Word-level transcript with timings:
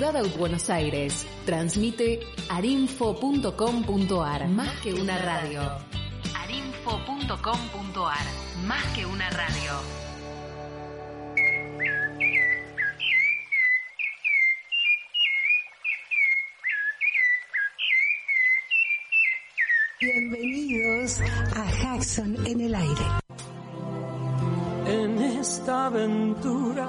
Ciudad 0.00 0.22
de 0.22 0.28
Buenos 0.38 0.70
Aires. 0.70 1.26
Transmite 1.44 2.20
arinfo.com.ar. 2.50 4.48
Más 4.48 4.80
que 4.80 4.94
una 4.94 5.18
radio. 5.18 5.60
arinfo.com.ar. 6.36 8.26
Más 8.64 8.84
que 8.94 9.04
una 9.04 9.28
radio. 9.30 9.72
Bienvenidos 20.00 21.20
a 21.56 21.70
Jackson 21.82 22.36
en 22.46 22.60
el 22.60 22.74
aire. 22.76 23.04
En 24.86 25.18
esta 25.18 25.86
aventura 25.86 26.88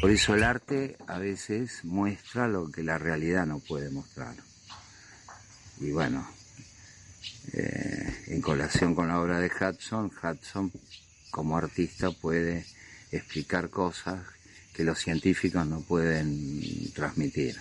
Por 0.00 0.10
eso 0.10 0.34
el 0.34 0.44
arte 0.44 0.96
a 1.08 1.18
veces 1.18 1.84
muestra 1.84 2.46
lo 2.46 2.70
que 2.70 2.82
la 2.82 2.98
realidad 2.98 3.46
no 3.46 3.58
puede 3.58 3.90
mostrar. 3.90 4.34
Y 5.80 5.90
bueno, 5.90 6.28
eh, 7.52 8.24
en 8.28 8.40
colación 8.40 8.94
con 8.94 9.08
la 9.08 9.20
obra 9.20 9.40
de 9.40 9.50
Hudson, 9.50 10.10
Hudson 10.22 10.72
como 11.30 11.56
artista 11.56 12.10
puede 12.10 12.64
explicar 13.10 13.70
cosas 13.70 14.20
que 14.72 14.84
los 14.84 14.98
científicos 14.98 15.66
no 15.66 15.80
pueden 15.80 16.92
transmitir. 16.94 17.56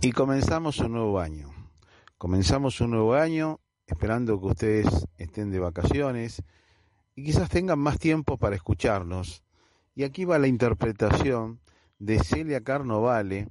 Y 0.00 0.10
comenzamos 0.12 0.78
un 0.78 0.92
nuevo 0.92 1.20
año. 1.20 1.48
Comenzamos 2.18 2.80
un 2.80 2.90
nuevo 2.90 3.14
año 3.14 3.60
esperando 3.86 4.40
que 4.40 4.46
ustedes 4.46 5.06
estén 5.16 5.50
de 5.50 5.60
vacaciones 5.60 6.42
y 7.14 7.24
quizás 7.24 7.48
tengan 7.48 7.78
más 7.78 7.98
tiempo 7.98 8.36
para 8.36 8.56
escucharnos. 8.56 9.44
Y 9.94 10.04
aquí 10.04 10.24
va 10.24 10.38
la 10.38 10.48
interpretación 10.48 11.60
de 11.98 12.18
Celia 12.18 12.62
Carnovale 12.62 13.48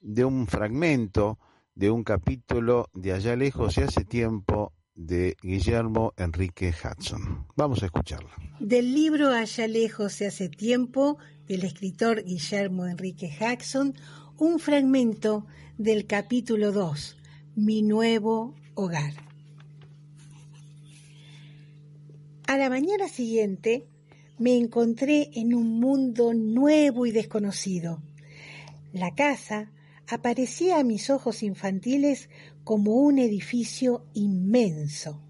de 0.00 0.24
un 0.24 0.46
fragmento 0.46 1.38
de 1.74 1.90
un 1.90 2.04
capítulo 2.04 2.88
de 2.92 3.12
Allá 3.12 3.36
lejos 3.36 3.78
y 3.78 3.82
hace 3.82 4.04
tiempo 4.04 4.72
de 4.94 5.36
Guillermo 5.42 6.14
Enrique 6.16 6.72
Hudson. 6.72 7.46
Vamos 7.56 7.82
a 7.82 7.86
escucharla. 7.86 8.30
Del 8.60 8.94
libro 8.94 9.30
Allá 9.30 9.66
lejos 9.66 10.12
se 10.12 10.26
hace 10.26 10.48
tiempo 10.48 11.18
del 11.48 11.64
escritor 11.64 12.22
Guillermo 12.24 12.86
Enrique 12.86 13.30
Jackson, 13.38 13.94
un 14.38 14.58
fragmento 14.58 15.46
del 15.78 16.06
capítulo 16.06 16.72
2, 16.72 17.16
Mi 17.56 17.82
nuevo 17.82 18.54
hogar. 18.74 19.14
A 22.46 22.56
la 22.56 22.68
mañana 22.68 23.08
siguiente 23.08 23.88
me 24.38 24.56
encontré 24.56 25.30
en 25.34 25.54
un 25.54 25.80
mundo 25.80 26.34
nuevo 26.34 27.06
y 27.06 27.10
desconocido. 27.10 28.02
La 28.92 29.14
casa 29.14 29.72
aparecía 30.08 30.78
a 30.78 30.84
mis 30.84 31.10
ojos 31.10 31.42
infantiles 31.42 32.28
como 32.64 32.94
un 32.94 33.18
edificio 33.18 34.04
inmenso. 34.14 35.20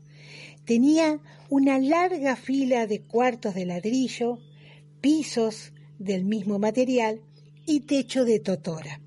Tenía 0.65 1.21
una 1.51 1.79
larga 1.79 2.37
fila 2.37 2.87
de 2.87 3.03
cuartos 3.03 3.55
de 3.55 3.67
ladrillo, 3.67 4.39
pisos 5.01 5.73
del 5.99 6.25
mismo 6.25 6.59
material 6.59 7.21
y 7.67 7.81
techo 7.81 8.25
de 8.25 8.41
totora. 8.41 9.01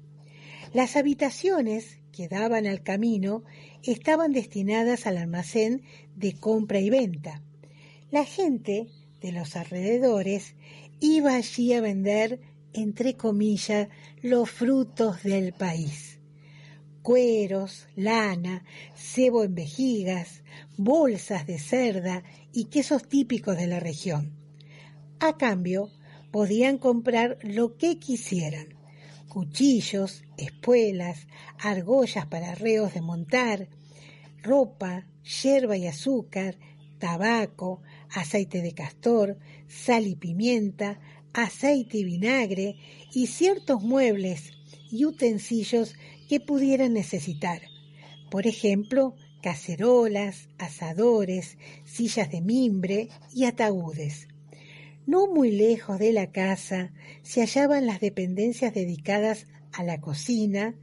Las 0.74 0.96
habitaciones 0.96 2.00
que 2.12 2.28
daban 2.28 2.68
al 2.68 2.84
camino 2.84 3.44
estaban 3.84 4.34
destinadas 4.34 5.08
al 5.08 5.18
almacén 5.18 5.82
de 6.16 6.34
compra 6.34 6.80
y 6.80 6.90
venta. 6.90 7.42
La 8.12 8.26
gente 8.26 8.88
de 9.22 9.32
los 9.32 9.56
alrededores 9.56 10.56
iba 11.00 11.36
allí 11.36 11.74
a 11.74 11.82
vender, 11.82 12.40
entre 12.74 13.16
comillas, 13.16 13.90
los 14.22 14.50
frutos 14.50 15.24
del 15.24 15.54
país. 15.54 16.07
Cueros, 17.08 17.88
lana, 17.96 18.66
cebo 18.94 19.46
en 19.46 19.56
vejigas, 19.56 20.44
bolsas 20.76 21.48
de 21.48 21.58
cerda 21.58 22.26
y 22.52 22.66
quesos 22.66 23.08
típicos 23.08 23.56
de 23.56 23.66
la 23.66 23.80
región. 23.80 24.34
A 25.22 25.38
cambio, 25.38 25.90
podían 26.32 26.78
comprar 26.78 27.38
lo 27.44 27.78
que 27.78 27.98
quisieran. 27.98 28.76
Cuchillos, 29.30 30.26
espuelas, 30.38 31.28
argollas 31.58 32.26
para 32.26 32.56
reos 32.56 32.94
de 32.94 33.00
montar, 33.00 33.70
ropa, 34.44 35.08
yerba 35.24 35.78
y 35.78 35.88
azúcar, 35.88 36.58
tabaco, 37.00 37.82
aceite 38.10 38.62
de 38.62 38.74
castor, 38.74 39.40
sal 39.70 40.08
y 40.08 40.18
pimienta, 40.18 41.00
aceite 41.32 42.00
y 42.00 42.04
vinagre 42.04 42.76
y 43.14 43.28
ciertos 43.28 43.82
muebles 43.82 44.52
y 44.92 45.06
utensilios 45.06 45.96
que 46.28 46.40
pudieran 46.40 46.94
necesitar. 46.94 47.62
Por 48.30 48.48
ejemplo, 48.48 49.16
cacerolas, 49.42 50.50
asadores, 50.58 51.58
sillas 51.86 52.32
de 52.32 52.42
mimbre 52.42 53.10
y 53.34 53.46
ataúdes. 53.46 54.28
No 55.06 55.28
muy 55.28 55.52
lejos 55.52 56.00
de 56.00 56.12
la 56.12 56.32
casa 56.32 56.92
se 57.22 57.42
hallaban 57.42 57.86
las 57.86 58.02
dependencias 58.02 58.74
dedicadas 58.74 59.48
a 59.72 59.84
la 59.84 60.02
cocina, 60.02 60.76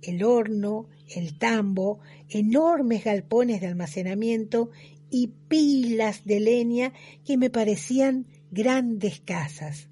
el 0.00 0.24
horno, 0.24 0.88
el 1.14 1.38
tambo, 1.38 2.00
enormes 2.28 3.04
galpones 3.04 3.60
de 3.60 3.66
almacenamiento 3.66 4.70
y 5.10 5.28
pilas 5.48 6.24
de 6.24 6.40
leña 6.40 6.92
que 7.24 7.36
me 7.36 7.50
parecían 7.50 8.26
grandes 8.50 9.20
casas. 9.20 9.88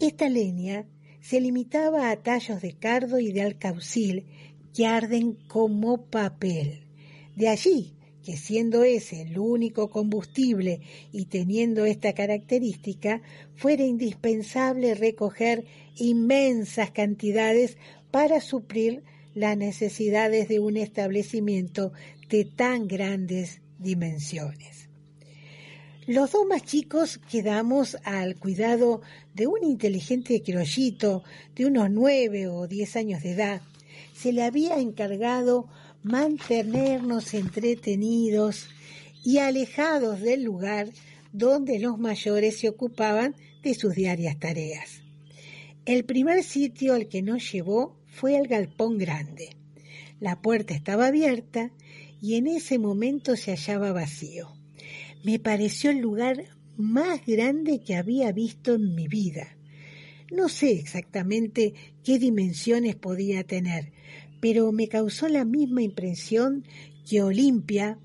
Esta 0.00 0.28
leña 0.28 0.86
se 1.24 1.40
limitaba 1.40 2.10
a 2.10 2.16
tallos 2.16 2.60
de 2.60 2.74
cardo 2.74 3.18
y 3.18 3.32
de 3.32 3.40
alcaucil 3.40 4.26
que 4.74 4.86
arden 4.86 5.32
como 5.48 6.04
papel. 6.04 6.82
De 7.34 7.48
allí 7.48 7.94
que 8.22 8.36
siendo 8.36 8.84
ese 8.84 9.22
el 9.22 9.38
único 9.38 9.90
combustible 9.90 10.80
y 11.12 11.26
teniendo 11.26 11.86
esta 11.86 12.12
característica, 12.12 13.22
fuera 13.54 13.84
indispensable 13.84 14.94
recoger 14.94 15.64
inmensas 15.96 16.90
cantidades 16.90 17.76
para 18.10 18.40
suplir 18.40 19.02
las 19.34 19.56
necesidades 19.56 20.48
de 20.48 20.60
un 20.60 20.76
establecimiento 20.76 21.92
de 22.28 22.44
tan 22.44 22.86
grandes 22.86 23.60
dimensiones. 23.78 24.73
Los 26.06 26.32
dos 26.32 26.46
más 26.46 26.62
chicos 26.64 27.18
quedamos 27.30 27.96
al 28.04 28.36
cuidado 28.36 29.00
de 29.32 29.46
un 29.46 29.64
inteligente 29.64 30.42
criollito 30.42 31.24
de 31.54 31.64
unos 31.64 31.90
nueve 31.90 32.46
o 32.46 32.66
diez 32.68 32.94
años 32.96 33.22
de 33.22 33.30
edad. 33.30 33.62
Se 34.14 34.30
le 34.30 34.42
había 34.42 34.78
encargado 34.78 35.66
mantenernos 36.02 37.32
entretenidos 37.32 38.68
y 39.24 39.38
alejados 39.38 40.20
del 40.20 40.42
lugar 40.42 40.90
donde 41.32 41.78
los 41.78 41.98
mayores 41.98 42.58
se 42.58 42.68
ocupaban 42.68 43.34
de 43.62 43.72
sus 43.72 43.94
diarias 43.94 44.38
tareas. 44.38 45.00
El 45.86 46.04
primer 46.04 46.44
sitio 46.44 46.92
al 46.92 47.08
que 47.08 47.22
nos 47.22 47.50
llevó 47.50 47.96
fue 48.08 48.36
al 48.36 48.46
galpón 48.46 48.98
grande. 48.98 49.56
La 50.20 50.42
puerta 50.42 50.74
estaba 50.74 51.06
abierta 51.06 51.70
y 52.20 52.34
en 52.34 52.46
ese 52.46 52.78
momento 52.78 53.36
se 53.36 53.52
hallaba 53.52 53.92
vacío. 53.92 54.53
Me 55.24 55.38
pareció 55.38 55.90
el 55.90 56.00
lugar 56.00 56.44
más 56.76 57.24
grande 57.24 57.80
que 57.80 57.94
había 57.94 58.30
visto 58.30 58.74
en 58.74 58.94
mi 58.94 59.08
vida. 59.08 59.56
No 60.30 60.50
sé 60.50 60.72
exactamente 60.72 61.72
qué 62.02 62.18
dimensiones 62.18 62.94
podía 62.94 63.42
tener, 63.42 63.90
pero 64.40 64.70
me 64.70 64.86
causó 64.86 65.28
la 65.28 65.46
misma 65.46 65.82
impresión 65.82 66.66
que 67.08 67.22
Olimpia, 67.22 67.98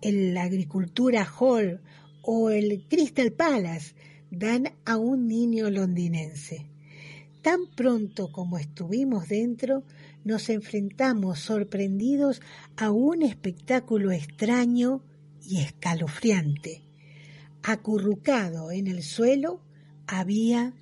el 0.00 0.36
Agricultura 0.36 1.28
Hall 1.38 1.80
o 2.22 2.50
el 2.50 2.84
Crystal 2.88 3.32
Palace 3.32 3.96
dan 4.30 4.72
a 4.84 4.96
un 4.96 5.26
niño 5.26 5.70
londinense. 5.70 6.66
Tan 7.42 7.66
pronto 7.74 8.30
como 8.30 8.58
estuvimos 8.58 9.28
dentro, 9.28 9.82
nos 10.22 10.50
enfrentamos 10.50 11.40
sorprendidos 11.40 12.42
a 12.76 12.92
un 12.92 13.22
espectáculo 13.22 14.12
extraño 14.12 15.02
y 15.46 15.60
escalofriante. 15.60 16.82
Acurrucado 17.62 18.70
en 18.70 18.86
el 18.86 19.02
suelo 19.02 19.60
había 20.06 20.74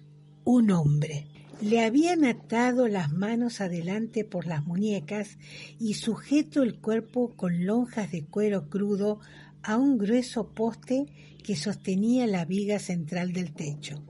un 0.45 0.71
hombre. 0.71 1.27
Le 1.61 1.85
habían 1.85 2.25
atado 2.25 2.87
las 2.87 3.13
manos 3.13 3.61
adelante 3.61 4.25
por 4.25 4.47
las 4.47 4.65
muñecas 4.65 5.39
y 5.81 5.95
sujeto 5.95 6.63
el 6.63 6.79
cuerpo 6.79 7.35
con 7.35 7.67
lonjas 7.67 8.13
de 8.13 8.25
cuero 8.25 8.71
crudo 8.71 9.21
a 9.63 9.77
un 9.77 9.99
grueso 9.99 10.55
poste 10.55 11.07
que 11.43 11.57
sostenía 11.57 12.27
la 12.27 12.45
viga 12.45 12.79
central 12.79 13.33
del 13.33 13.53
techo. 13.53 14.03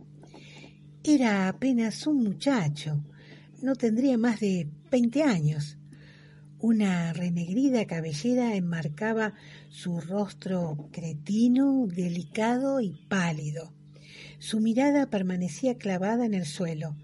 Era 1.03 1.49
apenas 1.49 2.07
un 2.07 2.23
muchacho, 2.23 3.03
no 3.63 3.75
tendría 3.77 4.19
más 4.19 4.41
de 4.41 4.69
veinte 4.91 5.23
años. 5.23 5.79
Una 6.59 7.13
renegrida 7.13 7.87
cabellera 7.87 8.57
enmarcaba 8.57 9.35
su 9.69 10.01
rostro 10.01 10.89
cretino, 10.93 11.87
delicado 11.87 12.81
y 12.81 12.95
pálido. 13.09 13.73
Su 14.39 14.61
mirada 14.61 15.11
permanecía 15.11 15.77
clavada 15.77 16.27
en 16.27 16.35
el 16.35 16.47
suelo, 16.47 16.97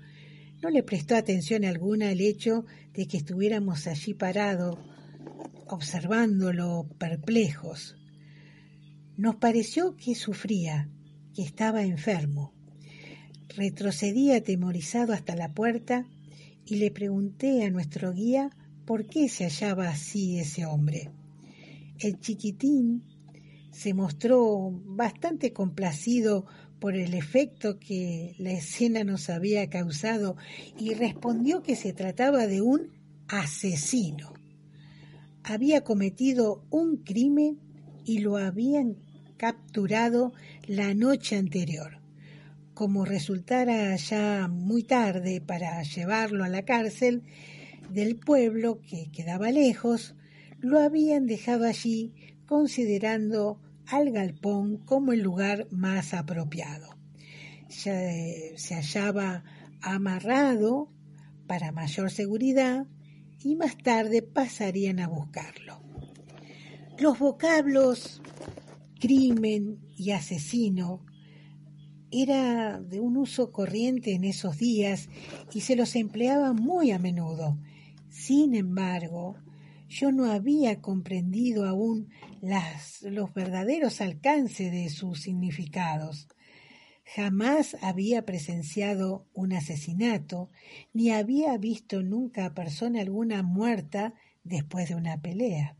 no 0.64 0.70
le 0.70 0.82
prestó 0.82 1.14
atención 1.14 1.66
alguna 1.66 2.10
el 2.10 2.22
hecho 2.22 2.64
de 2.94 3.06
que 3.06 3.18
estuviéramos 3.18 3.86
allí 3.86 4.14
parados, 4.14 4.78
observándolo 5.66 6.88
perplejos. 6.96 7.98
Nos 9.18 9.36
pareció 9.36 9.94
que 9.94 10.14
sufría, 10.14 10.88
que 11.34 11.42
estaba 11.42 11.82
enfermo. 11.82 12.54
Retrocedí 13.54 14.32
atemorizado 14.32 15.12
hasta 15.12 15.36
la 15.36 15.52
puerta 15.52 16.06
y 16.64 16.76
le 16.76 16.90
pregunté 16.90 17.62
a 17.66 17.70
nuestro 17.70 18.14
guía 18.14 18.48
por 18.86 19.06
qué 19.06 19.28
se 19.28 19.44
hallaba 19.44 19.90
así 19.90 20.38
ese 20.38 20.64
hombre. 20.64 21.10
El 22.04 22.20
chiquitín 22.20 23.02
se 23.70 23.94
mostró 23.94 24.70
bastante 24.84 25.54
complacido 25.54 26.44
por 26.78 26.96
el 26.96 27.14
efecto 27.14 27.78
que 27.78 28.34
la 28.36 28.52
escena 28.52 29.04
nos 29.04 29.30
había 29.30 29.70
causado 29.70 30.36
y 30.78 30.92
respondió 30.92 31.62
que 31.62 31.76
se 31.76 31.94
trataba 31.94 32.46
de 32.46 32.60
un 32.60 32.90
asesino. 33.26 34.34
Había 35.44 35.80
cometido 35.80 36.66
un 36.68 36.98
crimen 36.98 37.58
y 38.04 38.18
lo 38.18 38.36
habían 38.36 38.98
capturado 39.38 40.34
la 40.66 40.92
noche 40.92 41.36
anterior. 41.36 42.02
Como 42.74 43.06
resultara 43.06 43.96
ya 43.96 44.46
muy 44.48 44.82
tarde 44.82 45.40
para 45.40 45.82
llevarlo 45.84 46.44
a 46.44 46.50
la 46.50 46.66
cárcel 46.66 47.22
del 47.90 48.16
pueblo 48.16 48.82
que 48.82 49.10
quedaba 49.10 49.50
lejos, 49.50 50.14
lo 50.64 50.80
habían 50.80 51.26
dejado 51.26 51.66
allí 51.66 52.14
considerando 52.46 53.60
al 53.86 54.10
galpón 54.10 54.78
como 54.78 55.12
el 55.12 55.20
lugar 55.20 55.68
más 55.70 56.14
apropiado. 56.14 56.96
Se, 57.68 58.54
se 58.56 58.74
hallaba 58.74 59.44
amarrado 59.82 60.90
para 61.46 61.70
mayor 61.72 62.10
seguridad 62.10 62.86
y 63.42 63.56
más 63.56 63.76
tarde 63.76 64.22
pasarían 64.22 65.00
a 65.00 65.08
buscarlo. 65.08 65.82
Los 66.98 67.18
vocablos 67.18 68.22
crimen 69.00 69.80
y 69.96 70.12
asesino 70.12 71.04
era 72.10 72.80
de 72.80 73.00
un 73.00 73.16
uso 73.18 73.52
corriente 73.52 74.14
en 74.14 74.24
esos 74.24 74.56
días 74.56 75.10
y 75.52 75.60
se 75.60 75.76
los 75.76 75.94
empleaba 75.96 76.54
muy 76.54 76.92
a 76.92 76.98
menudo. 76.98 77.58
Sin 78.08 78.54
embargo, 78.54 79.36
yo 79.88 80.12
no 80.12 80.30
había 80.30 80.80
comprendido 80.80 81.66
aún 81.66 82.10
los 83.02 83.32
verdaderos 83.34 84.00
alcances 84.00 84.72
de 84.72 84.88
sus 84.88 85.20
significados. 85.20 86.28
Jamás 87.04 87.76
había 87.82 88.24
presenciado 88.24 89.26
un 89.34 89.52
asesinato, 89.52 90.50
ni 90.92 91.10
había 91.10 91.56
visto 91.58 92.02
nunca 92.02 92.46
a 92.46 92.54
persona 92.54 93.00
alguna 93.00 93.42
muerta 93.42 94.14
después 94.42 94.88
de 94.88 94.94
una 94.94 95.20
pelea. 95.20 95.76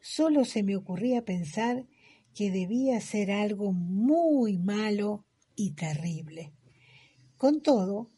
Solo 0.00 0.44
se 0.44 0.62
me 0.62 0.76
ocurría 0.76 1.24
pensar 1.24 1.86
que 2.34 2.50
debía 2.50 3.00
ser 3.00 3.30
algo 3.30 3.72
muy 3.72 4.58
malo 4.58 5.24
y 5.54 5.72
terrible. 5.72 6.52
Con 7.36 7.60
todo, 7.60 8.10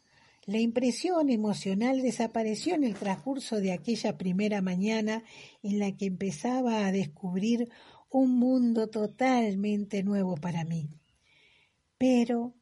la 0.49 0.57
impresión 0.57 1.29
emocional 1.29 2.01
desapareció 2.01 2.73
en 2.73 2.83
el 2.83 2.95
transcurso 2.95 3.61
de 3.61 3.71
aquella 3.71 4.17
primera 4.17 4.63
mañana 4.63 5.23
en 5.61 5.77
la 5.77 5.95
que 5.95 6.07
empezaba 6.07 6.87
a 6.87 6.91
descubrir 6.91 7.69
un 8.09 8.39
mundo 8.39 8.89
totalmente 8.89 10.01
nuevo 10.01 10.37
para 10.37 10.65
mí. 10.65 10.89
Pero 11.99 12.55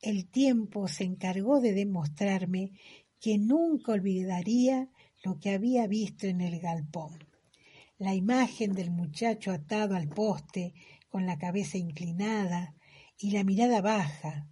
el 0.00 0.28
tiempo 0.30 0.86
se 0.86 1.02
encargó 1.02 1.60
de 1.60 1.72
demostrarme 1.72 2.78
que 3.18 3.38
nunca 3.38 3.90
olvidaría 3.90 4.88
lo 5.24 5.40
que 5.40 5.50
había 5.50 5.88
visto 5.88 6.28
en 6.28 6.42
el 6.42 6.60
galpón. 6.60 7.26
La 7.98 8.14
imagen 8.14 8.72
del 8.72 8.92
muchacho 8.92 9.50
atado 9.50 9.96
al 9.96 10.08
poste, 10.08 10.74
con 11.08 11.26
la 11.26 11.38
cabeza 11.38 11.76
inclinada, 11.76 12.76
y 13.18 13.32
la 13.32 13.42
mirada 13.42 13.80
baja, 13.80 14.48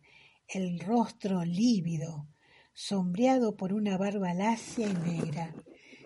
el 0.48 0.80
rostro 0.80 1.44
lívido, 1.44 2.26
sombreado 2.72 3.56
por 3.56 3.72
una 3.72 3.96
barba 3.96 4.34
lacia 4.34 4.88
y 4.88 4.94
negra, 4.94 5.54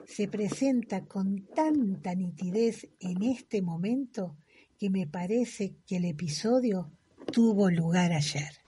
se 0.06 0.28
presenta 0.28 1.04
con 1.06 1.46
tanta 1.54 2.14
nitidez 2.14 2.88
en 3.00 3.22
este 3.22 3.62
momento 3.62 4.36
que 4.78 4.90
me 4.90 5.06
parece 5.06 5.76
que 5.86 5.96
el 5.96 6.04
episodio 6.04 6.90
tuvo 7.32 7.70
lugar 7.70 8.12
ayer. 8.12 8.63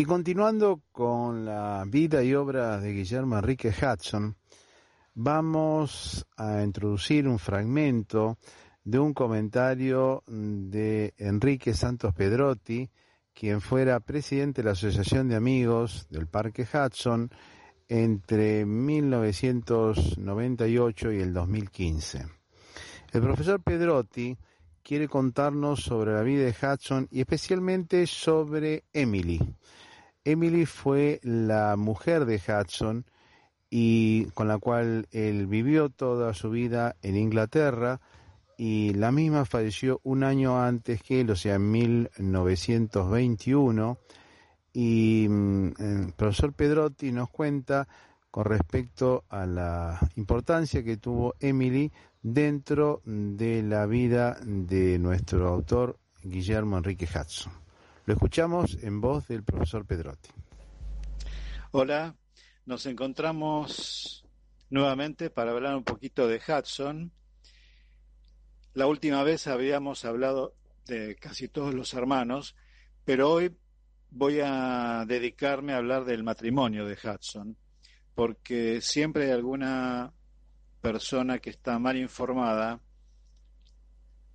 Y 0.00 0.04
continuando 0.06 0.80
con 0.92 1.44
la 1.44 1.84
vida 1.86 2.24
y 2.24 2.32
obra 2.32 2.80
de 2.80 2.94
Guillermo 2.94 3.36
Enrique 3.36 3.68
Hudson, 3.68 4.34
vamos 5.12 6.26
a 6.38 6.62
introducir 6.62 7.28
un 7.28 7.38
fragmento 7.38 8.38
de 8.82 8.98
un 8.98 9.12
comentario 9.12 10.22
de 10.26 11.12
Enrique 11.18 11.74
Santos 11.74 12.14
Pedrotti, 12.14 12.88
quien 13.34 13.60
fuera 13.60 14.00
presidente 14.00 14.62
de 14.62 14.68
la 14.68 14.72
Asociación 14.72 15.28
de 15.28 15.36
Amigos 15.36 16.06
del 16.08 16.28
Parque 16.28 16.62
Hudson 16.62 17.30
entre 17.86 18.64
1998 18.64 21.12
y 21.12 21.20
el 21.20 21.34
2015. 21.34 22.26
El 23.12 23.20
profesor 23.20 23.62
Pedrotti 23.62 24.38
quiere 24.82 25.08
contarnos 25.08 25.82
sobre 25.82 26.14
la 26.14 26.22
vida 26.22 26.44
de 26.44 26.56
Hudson 26.58 27.06
y 27.10 27.20
especialmente 27.20 28.06
sobre 28.06 28.84
Emily. 28.94 29.38
Emily 30.24 30.66
fue 30.66 31.20
la 31.22 31.76
mujer 31.76 32.24
de 32.24 32.36
Hudson 32.36 33.04
y 33.70 34.24
con 34.34 34.48
la 34.48 34.58
cual 34.58 35.06
él 35.12 35.46
vivió 35.46 35.90
toda 35.90 36.34
su 36.34 36.50
vida 36.50 36.96
en 37.02 37.16
Inglaterra 37.16 38.00
y 38.62 38.92
la 38.92 39.10
misma 39.10 39.46
falleció 39.46 40.02
un 40.02 40.22
año 40.22 40.62
antes 40.62 41.02
que 41.02 41.22
él, 41.22 41.30
o 41.30 41.36
sea, 41.36 41.54
en 41.54 41.70
1921. 41.70 43.96
Y 44.74 45.26
mm, 45.30 45.72
el 45.78 46.12
profesor 46.14 46.52
Pedrotti 46.52 47.10
nos 47.10 47.30
cuenta 47.30 47.88
con 48.30 48.44
respecto 48.44 49.24
a 49.30 49.46
la 49.46 49.98
importancia 50.16 50.84
que 50.84 50.98
tuvo 50.98 51.36
Emily 51.40 51.90
dentro 52.22 53.00
de 53.06 53.62
la 53.62 53.86
vida 53.86 54.36
de 54.44 54.98
nuestro 54.98 55.48
autor 55.48 55.98
Guillermo 56.22 56.76
Enrique 56.76 57.06
Hudson. 57.06 57.59
Lo 58.10 58.14
escuchamos 58.14 58.76
en 58.82 59.00
voz 59.00 59.28
del 59.28 59.44
profesor 59.44 59.86
Pedrotti. 59.86 60.30
Hola, 61.70 62.16
nos 62.66 62.84
encontramos 62.86 64.26
nuevamente 64.68 65.30
para 65.30 65.52
hablar 65.52 65.76
un 65.76 65.84
poquito 65.84 66.26
de 66.26 66.40
Hudson. 66.44 67.12
La 68.74 68.88
última 68.88 69.22
vez 69.22 69.46
habíamos 69.46 70.04
hablado 70.04 70.56
de 70.86 71.14
casi 71.14 71.46
todos 71.46 71.72
los 71.72 71.94
hermanos, 71.94 72.56
pero 73.04 73.30
hoy 73.30 73.56
voy 74.10 74.40
a 74.42 75.04
dedicarme 75.06 75.72
a 75.72 75.76
hablar 75.76 76.04
del 76.04 76.24
matrimonio 76.24 76.86
de 76.86 76.94
Hudson, 76.94 77.56
porque 78.16 78.80
siempre 78.80 79.26
hay 79.26 79.30
alguna 79.30 80.12
persona 80.80 81.38
que 81.38 81.50
está 81.50 81.78
mal 81.78 81.96
informada 81.96 82.80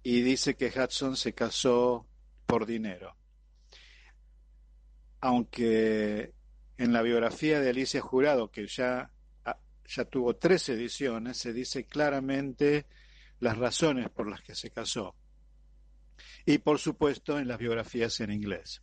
y 0.01 0.21
dice 0.21 0.55
que 0.55 0.67
Hudson 0.67 1.17
se 1.17 1.33
casó 1.33 2.07
por 2.45 2.65
dinero. 2.65 3.17
Aunque 5.21 6.33
en 6.77 6.93
la 6.93 7.01
biografía 7.01 7.59
de 7.59 7.69
Alicia 7.69 8.01
Jurado, 8.01 8.51
que 8.51 8.67
ya, 8.67 9.11
ya 9.87 10.05
tuvo 10.05 10.35
tres 10.35 10.69
ediciones, 10.69 11.37
se 11.37 11.53
dice 11.53 11.85
claramente 11.85 12.85
las 13.39 13.57
razones 13.57 14.09
por 14.09 14.29
las 14.29 14.41
que 14.41 14.55
se 14.55 14.71
casó. 14.71 15.15
Y 16.45 16.59
por 16.59 16.79
supuesto 16.79 17.39
en 17.39 17.47
las 17.47 17.57
biografías 17.57 18.19
en 18.19 18.31
inglés. 18.31 18.81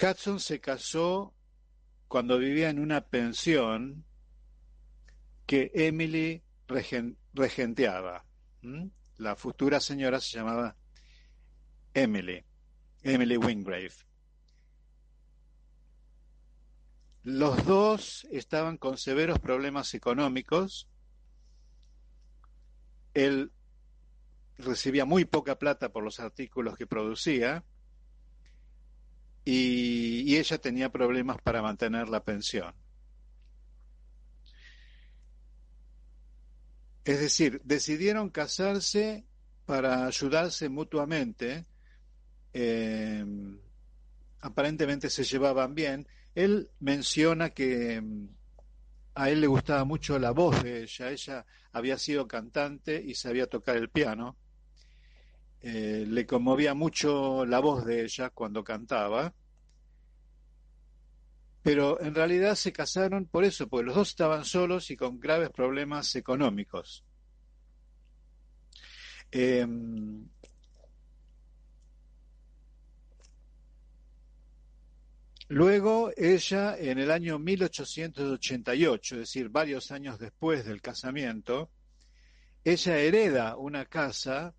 Hudson 0.00 0.40
se 0.40 0.60
casó 0.60 1.34
cuando 2.08 2.38
vivía 2.38 2.70
en 2.70 2.78
una 2.78 3.02
pensión 3.02 4.04
que 5.46 5.70
Emily 5.74 6.42
regenteaba. 7.34 8.24
La 9.18 9.36
futura 9.36 9.80
señora 9.80 10.20
se 10.20 10.38
llamaba 10.38 10.76
Emily, 11.94 12.42
Emily 13.02 13.36
Wingrave. 13.36 13.92
Los 17.24 17.64
dos 17.66 18.26
estaban 18.32 18.76
con 18.76 18.98
severos 18.98 19.38
problemas 19.38 19.94
económicos. 19.94 20.88
Él 23.14 23.52
recibía 24.58 25.04
muy 25.04 25.24
poca 25.24 25.58
plata 25.58 25.92
por 25.92 26.02
los 26.02 26.20
artículos 26.20 26.76
que 26.76 26.86
producía 26.86 27.64
y, 29.44 30.36
ella 30.36 30.58
tenía 30.58 30.90
problemas 30.90 31.40
para 31.42 31.62
mantener 31.62 32.08
la 32.08 32.24
pensión. 32.24 32.74
Es 37.04 37.20
decir, 37.20 37.60
decidieron 37.64 38.30
casarse 38.30 39.24
para 39.66 40.06
ayudarse 40.06 40.68
mutuamente 40.68 41.66
eh, 42.52 43.24
aparentemente 44.40 45.10
se 45.10 45.24
llevaban 45.24 45.74
bien. 45.74 46.06
Él 46.34 46.70
menciona 46.80 47.50
que 47.50 48.00
mm, 48.00 48.28
a 49.14 49.30
él 49.30 49.40
le 49.40 49.46
gustaba 49.46 49.84
mucho 49.84 50.18
la 50.18 50.30
voz 50.32 50.62
de 50.62 50.82
ella. 50.82 51.10
Ella 51.10 51.46
había 51.72 51.98
sido 51.98 52.26
cantante 52.28 53.02
y 53.02 53.14
sabía 53.14 53.46
tocar 53.46 53.76
el 53.76 53.88
piano. 53.88 54.36
Eh, 55.60 56.04
le 56.08 56.26
conmovía 56.26 56.74
mucho 56.74 57.46
la 57.46 57.60
voz 57.60 57.84
de 57.84 58.04
ella 58.04 58.30
cuando 58.30 58.64
cantaba. 58.64 59.32
Pero 61.62 62.00
en 62.00 62.14
realidad 62.14 62.56
se 62.56 62.72
casaron 62.72 63.26
por 63.26 63.44
eso, 63.44 63.68
porque 63.68 63.86
los 63.86 63.94
dos 63.94 64.08
estaban 64.08 64.44
solos 64.44 64.90
y 64.90 64.96
con 64.96 65.20
graves 65.20 65.50
problemas 65.50 66.16
económicos. 66.16 67.04
Eh, 69.30 69.64
luego 75.52 76.10
ella, 76.16 76.76
en 76.78 76.98
el 76.98 77.10
año 77.10 77.38
1888, 77.38 79.14
es 79.16 79.20
decir, 79.20 79.50
varios 79.50 79.90
años 79.90 80.18
después 80.18 80.64
del 80.64 80.80
casamiento, 80.80 81.70
ella 82.64 82.98
hereda 82.98 83.56
una 83.56 83.84
casa 83.84 84.54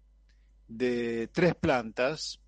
de 0.68 1.28
tres 1.34 1.56
plantas 1.56 2.40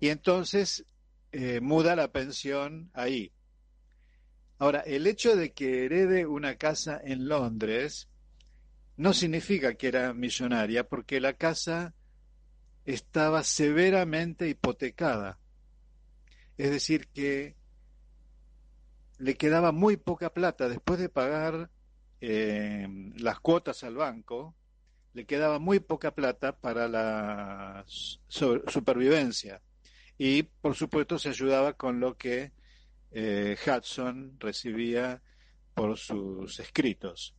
y 0.00 0.08
entonces 0.10 0.84
eh, 1.32 1.60
muda 1.60 1.96
la 1.96 2.12
pensión 2.12 2.90
ahí. 2.92 3.32
Ahora, 4.58 4.80
el 4.80 5.06
hecho 5.06 5.34
de 5.34 5.54
que 5.54 5.86
herede 5.86 6.26
una 6.26 6.56
casa 6.56 7.00
en 7.02 7.26
Londres 7.26 8.10
no 8.98 9.14
significa 9.14 9.74
que 9.74 9.88
era 9.88 10.12
millonaria, 10.12 10.86
porque 10.86 11.20
la 11.20 11.32
casa 11.32 11.94
estaba 12.84 13.42
severamente 13.44 14.46
hipotecada. 14.46 15.38
Es 16.58 16.70
decir, 16.70 17.08
que 17.08 17.56
le 19.18 19.36
quedaba 19.36 19.72
muy 19.72 19.96
poca 19.96 20.32
plata 20.32 20.68
después 20.68 20.98
de 20.98 21.08
pagar 21.08 21.70
eh, 22.20 22.86
las 23.16 23.40
cuotas 23.40 23.84
al 23.84 23.96
banco, 23.96 24.54
le 25.14 25.26
quedaba 25.26 25.58
muy 25.58 25.80
poca 25.80 26.14
plata 26.14 26.56
para 26.56 26.88
la 26.88 27.84
supervivencia. 27.86 29.60
Y, 30.18 30.42
por 30.44 30.74
supuesto, 30.74 31.18
se 31.18 31.30
ayudaba 31.30 31.74
con 31.74 32.00
lo 32.00 32.16
que 32.16 32.52
eh, 33.10 33.56
Hudson 33.66 34.36
recibía 34.38 35.22
por 35.74 35.98
sus 35.98 36.60
escritos. 36.60 37.34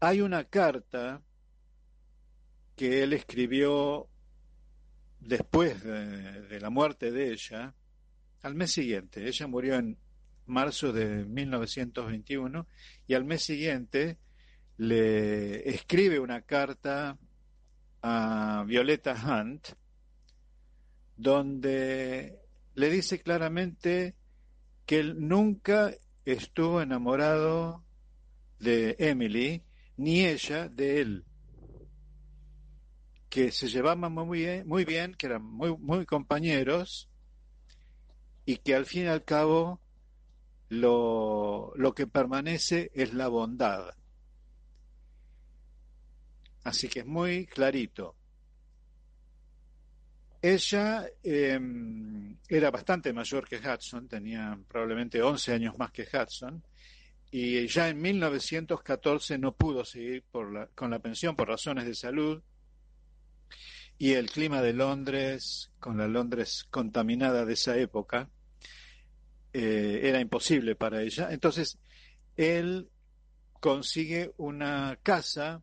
Hay 0.00 0.20
una 0.20 0.44
carta 0.44 1.22
que 2.80 3.02
él 3.02 3.12
escribió 3.12 4.08
después 5.18 5.84
de, 5.84 6.40
de 6.48 6.60
la 6.60 6.70
muerte 6.70 7.12
de 7.12 7.30
ella, 7.30 7.74
al 8.40 8.54
mes 8.54 8.72
siguiente. 8.72 9.28
Ella 9.28 9.46
murió 9.46 9.74
en 9.74 9.98
marzo 10.46 10.90
de 10.90 11.26
1921 11.26 12.66
y 13.06 13.12
al 13.12 13.26
mes 13.26 13.42
siguiente 13.42 14.16
le 14.78 15.68
escribe 15.68 16.20
una 16.20 16.40
carta 16.40 17.18
a 18.00 18.64
Violeta 18.66 19.12
Hunt 19.12 19.68
donde 21.18 22.38
le 22.76 22.88
dice 22.88 23.20
claramente 23.20 24.14
que 24.86 25.00
él 25.00 25.28
nunca 25.28 25.94
estuvo 26.24 26.80
enamorado 26.80 27.84
de 28.58 28.96
Emily, 28.98 29.64
ni 29.98 30.24
ella 30.24 30.70
de 30.70 31.02
él, 31.02 31.26
que 33.30 33.52
se 33.52 33.68
llevaban 33.68 34.12
muy 34.12 34.40
bien, 34.40 34.66
muy 34.66 34.84
bien 34.84 35.14
que 35.14 35.26
eran 35.26 35.44
muy, 35.44 36.04
compañeros, 36.04 37.08
y 38.44 38.56
que 38.56 38.74
al 38.74 38.86
fin 38.86 39.04
y 39.04 39.06
al 39.06 39.24
cabo 39.24 39.80
lo, 40.68 41.72
lo 41.76 41.94
que 41.94 42.08
permanece 42.08 42.90
es 42.92 43.14
la 43.14 43.28
bondad. 43.28 43.94
Así 46.64 46.88
que 46.88 47.00
es 47.00 47.06
muy 47.06 47.46
clarito. 47.46 48.16
Ella 50.42 51.06
eh, 51.22 51.60
era 52.48 52.70
bastante 52.70 53.12
mayor 53.12 53.46
que 53.46 53.58
Hudson, 53.58 54.08
tenía 54.08 54.58
probablemente 54.66 55.22
11 55.22 55.52
años 55.52 55.78
más 55.78 55.92
que 55.92 56.02
Hudson, 56.02 56.64
y 57.30 57.64
ya 57.68 57.88
en 57.88 58.00
1914 58.00 59.38
no 59.38 59.52
pudo 59.52 59.84
seguir 59.84 60.24
con 60.32 60.90
la 60.90 60.98
pensión 60.98 61.36
por 61.36 61.46
razones 61.46 61.84
de 61.84 61.94
salud, 61.94 62.42
y 63.98 64.14
el 64.14 64.30
clima 64.30 64.62
de 64.62 64.72
Londres, 64.72 65.70
con 65.78 65.98
la 65.98 66.08
Londres 66.08 66.66
contaminada 66.70 67.44
de 67.44 67.52
esa 67.52 67.76
época, 67.76 68.30
eh, 69.52 70.00
era 70.04 70.20
imposible 70.20 70.74
para 70.74 71.02
ella. 71.02 71.28
Entonces, 71.30 71.78
él 72.36 72.88
consigue 73.60 74.32
una 74.38 74.98
casa 75.02 75.62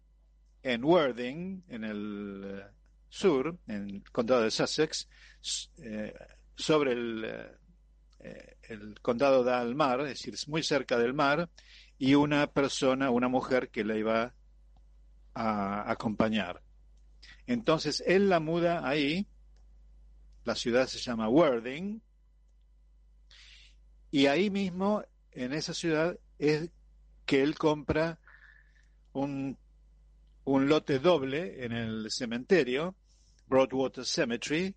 en 0.62 0.84
Worthing, 0.84 1.63
en 1.69 1.84
el 1.84 2.43
eh, 2.45 2.63
sur, 3.10 3.58
en 3.67 3.89
el 3.89 4.04
condado 4.12 4.43
de 4.43 4.52
Sussex, 4.52 5.10
eh, 5.82 6.13
sobre 6.56 6.91
el, 6.91 7.58
condado 9.02 9.43
da 9.43 9.62
al 9.62 9.73
mar, 9.76 10.02
es 10.02 10.10
decir, 10.10 10.36
muy 10.47 10.62
cerca 10.62 10.97
del 10.97 11.13
mar, 11.13 11.50
y 11.97 12.15
una 12.15 12.47
persona, 12.47 13.10
una 13.10 13.30
mujer 13.30 13.69
que 13.69 13.84
la 13.84 13.97
iba 13.97 14.34
a 15.34 15.89
acompañar. 15.89 16.62
Entonces 17.48 18.04
él 18.06 18.30
la 18.30 18.40
muda 18.40 18.88
ahí, 18.88 19.26
la 20.44 20.56
ciudad 20.56 20.88
se 20.88 21.00
llama 21.00 21.30
Worthing, 21.30 22.02
y 24.12 24.28
ahí 24.28 24.50
mismo, 24.50 25.04
en 25.32 25.54
esa 25.54 25.74
ciudad, 25.74 26.18
es 26.40 26.70
que 27.26 27.42
él 27.42 27.56
compra 27.56 28.20
un, 29.14 29.58
un 30.46 30.70
lote 30.70 31.00
doble 31.00 31.66
en 31.66 31.72
el 31.72 32.12
cementerio, 32.12 32.96
Broadwater 33.48 34.06
Cemetery, 34.06 34.76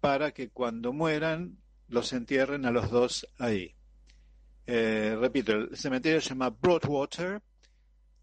para 0.00 0.32
que 0.32 0.50
cuando 0.50 0.92
mueran 0.92 1.58
los 1.88 2.12
entierren 2.12 2.64
a 2.66 2.70
los 2.70 2.90
dos 2.90 3.26
ahí. 3.38 3.74
Eh, 4.66 5.16
repito, 5.18 5.52
el 5.52 5.76
cementerio 5.76 6.20
se 6.20 6.30
llama 6.30 6.50
Broadwater, 6.50 7.42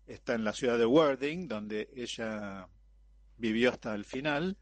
está 0.05 0.35
en 0.35 0.43
la 0.43 0.53
ciudad 0.53 0.77
de 0.77 0.85
Worthing, 0.85 1.47
donde 1.47 1.89
ella 1.95 2.67
vivió 3.37 3.71
hasta 3.71 3.93
el 3.93 4.05
final, 4.05 4.57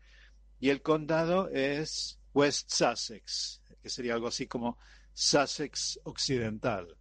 y 0.59 0.69
el 0.69 0.81
condado 0.81 1.49
es 1.49 2.19
West 2.33 2.71
Sussex, 2.71 3.61
que 3.81 3.89
sería 3.89 4.13
algo 4.13 4.27
así 4.27 4.47
como 4.47 4.77
Sussex 5.13 5.99
Occidental. 6.03 6.97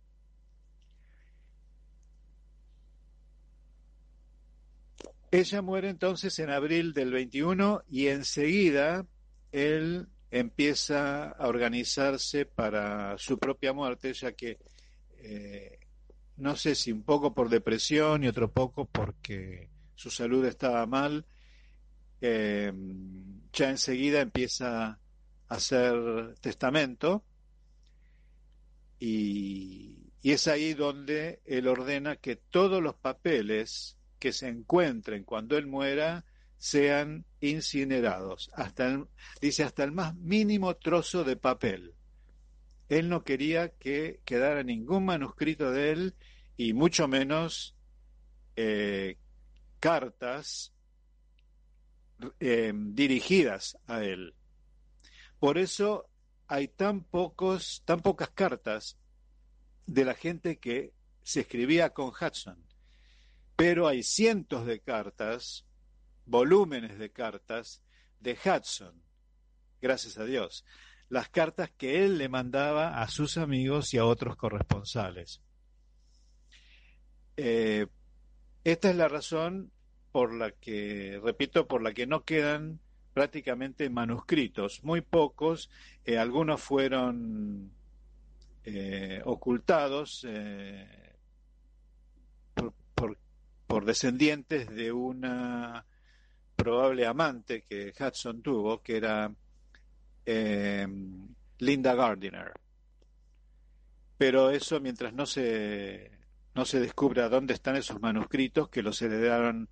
Ella 5.31 5.63
muere 5.63 5.89
entonces 5.89 6.39
en 6.39 6.51
abril 6.51 6.93
del 6.93 7.11
21 7.11 7.83
y 7.89 8.07
enseguida 8.07 9.05
él 9.51 10.07
empieza 10.31 11.31
a 11.31 11.49
organizarse 11.49 12.47
para 12.47 13.19
su 13.19 13.39
propia 13.39 13.73
muerte, 13.73 14.13
ya 14.13 14.33
que 14.33 14.59
eh, 15.19 15.81
no 16.37 16.55
sé 16.55 16.75
si 16.75 16.93
un 16.93 17.03
poco 17.03 17.35
por 17.35 17.49
depresión 17.49 18.23
y 18.23 18.29
otro 18.29 18.51
poco 18.51 18.85
porque 18.85 19.71
su 19.95 20.11
salud 20.11 20.45
estaba 20.45 20.87
mal, 20.87 21.25
eh, 22.27 22.73
ya 23.53 23.69
enseguida 23.69 24.23
empieza 24.23 24.87
a 24.87 24.99
hacer 25.49 26.35
testamento 26.41 27.23
y, 28.99 30.11
y 30.23 30.33
es 30.33 30.49
ahí 30.49 30.73
donde 30.73 31.43
él 31.45 31.69
ordena 31.69 32.17
que 32.17 32.37
todos 32.37 32.83
los 32.83 32.95
papeles 32.95 33.99
que 34.19 34.33
se 34.33 34.49
encuentren 34.49 35.25
cuando 35.25 35.59
él 35.59 35.67
muera 35.67 36.25
sean 36.57 37.27
incinerados, 37.43 38.51
hasta 38.55 39.07
dice 39.43 39.65
hasta 39.65 39.85
el 39.85 39.93
más 39.93 40.15
mínimo 40.15 40.77
trozo 40.77 41.25
de 41.25 41.37
papel. 41.37 41.93
Él 42.89 43.11
no 43.11 43.23
quería 43.23 43.69
que 43.69 44.21
quedara 44.25 44.63
ningún 44.63 45.05
manuscrito 45.05 45.71
de 45.73 45.93
él 45.93 46.15
y 46.57 46.73
mucho 46.73 47.07
menos 47.07 47.77
eh, 48.57 49.19
cartas 49.79 50.74
eh, 52.41 52.73
dirigidas 52.75 53.77
a 53.87 54.03
él. 54.03 54.35
Por 55.39 55.59
eso 55.59 56.09
hay 56.49 56.69
tan 56.69 57.03
pocos, 57.03 57.83
tan 57.85 58.01
pocas 58.01 58.31
cartas 58.31 58.99
de 59.87 60.05
la 60.05 60.15
gente 60.15 60.59
que 60.59 60.93
se 61.23 61.41
escribía 61.41 61.91
con 61.91 62.09
Hudson. 62.09 62.65
Pero 63.57 63.87
hay 63.87 64.03
cientos 64.03 64.67
de 64.67 64.81
cartas, 64.81 65.65
volúmenes 66.27 66.99
de 66.99 67.11
cartas 67.11 67.83
de 68.21 68.33
Hudson, 68.33 69.03
gracias 69.81 70.19
a 70.19 70.25
Dios. 70.25 70.65
las 71.11 71.29
cartas 71.29 71.71
que 71.71 72.05
él 72.05 72.19
le 72.19 72.29
mandaba 72.29 73.01
a 73.01 73.09
sus 73.09 73.37
amigos 73.37 73.93
y 73.95 73.99
a 73.99 74.05
otros 74.05 74.37
corresponsales. 74.37 75.41
Eh, 77.37 77.87
esta 78.65 78.91
es 78.91 78.97
la 78.97 79.09
razón 79.09 79.71
por 80.15 80.33
la 80.33 80.53
que, 80.53 81.21
repito, 81.25 81.67
por 81.67 81.83
la 81.83 81.93
que 81.93 82.07
no 82.07 82.23
quedan 82.23 82.79
prácticamente 83.13 83.91
manuscritos, 83.91 84.85
muy 84.85 85.01
pocos, 85.01 85.71
eh, 86.05 86.19
algunos 86.19 86.61
fueron 86.61 87.73
eh, 88.63 89.21
ocultados 89.25 90.25
eh, 90.29 91.17
por, 92.95 93.19
por, 93.67 93.85
descendientes 93.85 94.73
de 94.73 94.93
una 94.93 95.85
probable 96.55 97.07
amante 97.07 97.65
que 97.69 97.93
Hudson 97.99 98.41
tuvo, 98.41 98.83
que 98.83 98.99
era 98.99 99.35
Linda 101.59 101.95
Gardiner. 101.97 102.53
Pero 104.17 104.51
eso 104.53 104.79
mientras 104.79 105.13
no 105.13 105.27
se, 105.27 106.13
no 106.55 106.65
se 106.65 106.79
descubra 106.79 107.29
dónde 107.29 107.55
están 107.55 107.75
esos 107.75 108.01
manuscritos 108.01 108.69
que 108.69 108.81
los 108.81 109.03
heredaron 109.03 109.69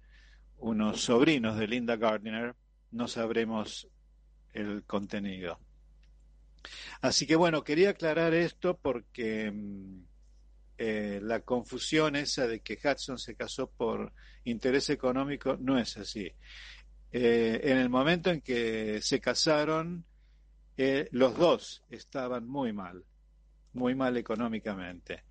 unos 0.62 1.02
sobrinos 1.02 1.58
de 1.58 1.66
Linda 1.66 1.96
Gardiner, 1.96 2.54
no 2.92 3.08
sabremos 3.08 3.88
el 4.52 4.84
contenido. 4.84 5.58
Así 7.00 7.26
que 7.26 7.34
bueno, 7.34 7.64
quería 7.64 7.90
aclarar 7.90 8.32
esto 8.32 8.78
porque 8.80 9.52
eh, 10.78 11.20
la 11.22 11.40
confusión 11.40 12.14
esa 12.14 12.46
de 12.46 12.60
que 12.60 12.78
Hudson 12.82 13.18
se 13.18 13.34
casó 13.34 13.70
por 13.70 14.12
interés 14.44 14.88
económico 14.90 15.56
no 15.58 15.78
es 15.78 15.96
así. 15.96 16.32
Eh, 17.10 17.60
en 17.64 17.78
el 17.78 17.90
momento 17.90 18.30
en 18.30 18.40
que 18.40 19.00
se 19.02 19.20
casaron, 19.20 20.04
eh, 20.76 21.08
los 21.10 21.36
dos 21.36 21.82
estaban 21.90 22.46
muy 22.46 22.72
mal, 22.72 23.04
muy 23.72 23.96
mal 23.96 24.16
económicamente. 24.16 25.24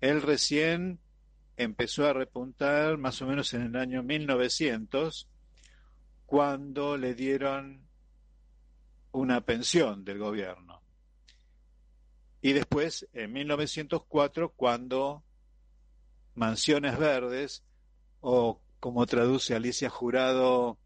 Él 0.00 0.22
recién 0.22 0.98
empezó 1.56 2.06
a 2.06 2.12
repuntar 2.12 2.98
más 2.98 3.20
o 3.22 3.26
menos 3.26 3.52
en 3.54 3.62
el 3.62 3.76
año 3.76 4.02
1900, 4.02 5.28
cuando 6.26 6.96
le 6.96 7.14
dieron 7.14 7.82
una 9.12 9.42
pensión 9.42 10.04
del 10.04 10.18
gobierno. 10.18 10.80
Y 12.40 12.52
después, 12.54 13.06
en 13.12 13.32
1904, 13.32 14.50
cuando 14.50 15.22
Mansiones 16.34 16.98
Verdes, 16.98 17.62
o 18.20 18.60
como 18.80 19.06
traduce 19.06 19.54
Alicia 19.54 19.90
Jurado, 19.90 20.78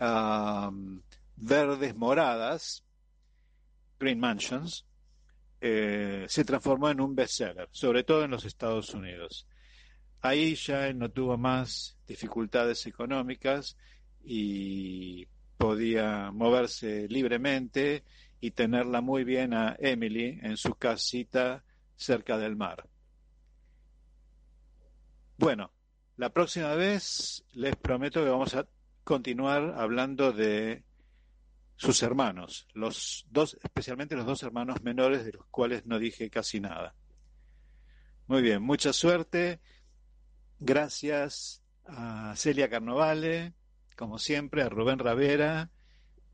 um, 0.00 1.00
Verdes 1.36 1.94
Moradas, 1.94 2.84
Green 4.00 4.18
Mansions, 4.18 4.84
eh, 5.64 6.26
se 6.28 6.44
transformó 6.44 6.90
en 6.90 7.00
un 7.00 7.14
bestseller, 7.14 7.68
sobre 7.70 8.02
todo 8.02 8.24
en 8.24 8.32
los 8.32 8.44
Estados 8.44 8.92
Unidos. 8.94 9.46
Ahí 10.20 10.56
ya 10.56 10.92
no 10.92 11.08
tuvo 11.08 11.38
más 11.38 11.96
dificultades 12.04 12.84
económicas 12.86 13.76
y 14.24 15.28
podía 15.56 16.32
moverse 16.32 17.06
libremente 17.08 18.02
y 18.40 18.50
tenerla 18.50 19.00
muy 19.00 19.22
bien 19.22 19.54
a 19.54 19.76
Emily 19.78 20.40
en 20.42 20.56
su 20.56 20.74
casita 20.74 21.62
cerca 21.94 22.38
del 22.38 22.56
mar. 22.56 22.88
Bueno, 25.38 25.70
la 26.16 26.30
próxima 26.30 26.74
vez 26.74 27.44
les 27.52 27.76
prometo 27.76 28.24
que 28.24 28.30
vamos 28.30 28.56
a 28.56 28.66
continuar 29.04 29.74
hablando 29.76 30.32
de 30.32 30.82
sus 31.82 32.00
hermanos, 32.04 32.68
los 32.74 33.26
dos, 33.28 33.58
especialmente 33.60 34.14
los 34.14 34.24
dos 34.24 34.44
hermanos 34.44 34.84
menores 34.84 35.24
de 35.24 35.32
los 35.32 35.46
cuales 35.46 35.84
no 35.84 35.98
dije 35.98 36.30
casi 36.30 36.60
nada. 36.60 36.94
Muy 38.28 38.40
bien, 38.40 38.62
mucha 38.62 38.92
suerte. 38.92 39.60
Gracias 40.60 41.60
a 41.84 42.34
Celia 42.36 42.70
Carnovale, 42.70 43.54
como 43.96 44.20
siempre, 44.20 44.62
a 44.62 44.68
Rubén 44.68 45.00
Ravera 45.00 45.72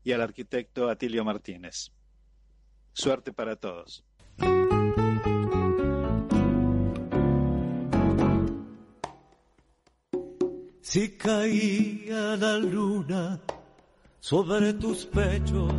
y 0.03 0.11
al 0.11 0.21
arquitecto 0.21 0.87
Atilio 0.87 1.25
Martínez. 1.25 1.93
Suerte 2.93 3.33
para 3.33 3.55
todos. 3.55 4.05
Si 10.81 11.17
caía 11.17 12.35
la 12.37 12.57
luna 12.59 13.41
sobre 14.19 14.73
tus 14.73 15.05
pechos, 15.05 15.73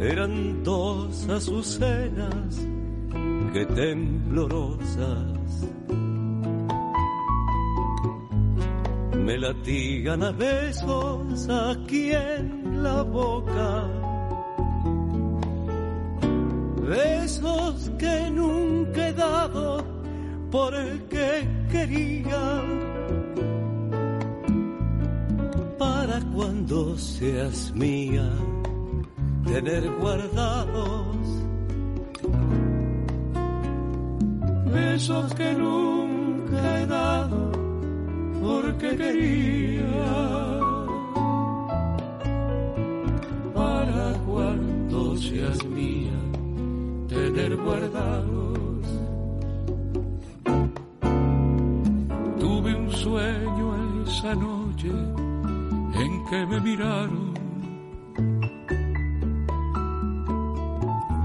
eran 0.00 0.62
dos 0.62 1.28
azucenas 1.28 2.66
que 3.52 3.66
temblorosas 3.66 5.42
me 9.22 9.38
latigan 9.38 10.22
a 10.24 10.32
besos 10.32 11.48
aquí 11.48 12.10
en 12.12 12.82
la 12.82 13.02
boca. 13.02 13.88
Besos 16.80 17.90
que 17.98 18.30
nunca 18.30 19.08
he 19.08 19.12
dado 19.12 19.84
porque 20.50 21.46
quería. 21.70 22.91
Para 26.12 26.26
cuando 26.26 26.98
seas 26.98 27.72
mía, 27.74 28.28
tener 29.46 29.90
guardados. 29.98 31.16
Besos 34.66 35.32
que 35.32 35.54
nunca 35.54 36.80
he 36.80 36.86
dado 36.86 37.52
porque 38.42 38.94
quería. 38.94 40.60
Para 43.54 44.12
cuando 44.26 45.16
seas 45.16 45.64
mía, 45.64 46.18
tener 47.08 47.56
guardados. 47.56 48.84
Tuve 52.38 52.74
un 52.74 52.90
sueño 52.90 54.04
esa 54.04 54.34
noche 54.34 54.92
que 56.32 56.46
me 56.46 56.60
miraron 56.60 57.34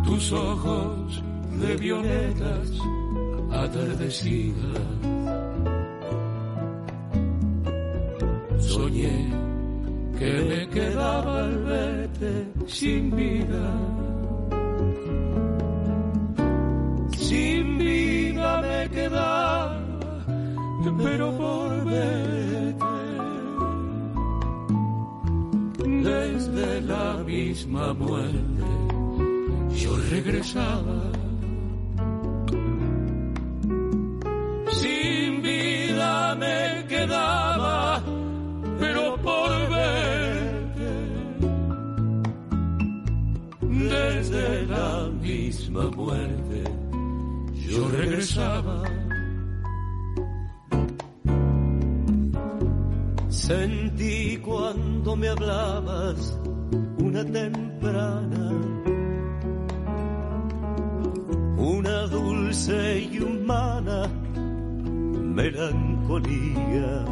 tus 0.03 0.33
ojos 0.33 1.23
de 1.61 1.77
violetas 1.77 2.67
atardecidas. 3.49 4.83
Soñé 8.59 9.17
que 10.19 10.31
me 10.49 10.69
quedaba 10.75 11.39
al 11.39 11.57
verte 11.63 12.33
sin 12.65 13.15
vida. 13.15 13.65
Sin 17.17 17.77
vida 17.77 18.61
me 18.61 18.89
quedaba, 18.89 19.79
pero 21.01 21.31
por 21.37 21.66
misma 27.67 27.93
muerte 27.93 28.63
yo 29.75 29.97
regresaba. 30.09 31.11
Sin 34.71 35.41
vida 35.41 36.35
me 36.35 36.85
quedaba 36.87 38.01
pero 38.79 39.17
por 39.17 39.51
verte 39.69 40.91
desde 43.59 44.65
la 44.67 45.09
misma 45.21 45.91
muerte 45.91 46.63
yo 47.67 47.89
regresaba. 47.89 48.83
Sentí 53.29 54.37
cuando 54.37 55.15
me 55.15 55.29
hablabas 55.29 56.36
temprana, 57.23 58.51
una 61.57 62.01
dulce 62.07 62.99
y 63.11 63.19
humana 63.19 64.09
melancolía 65.35 67.05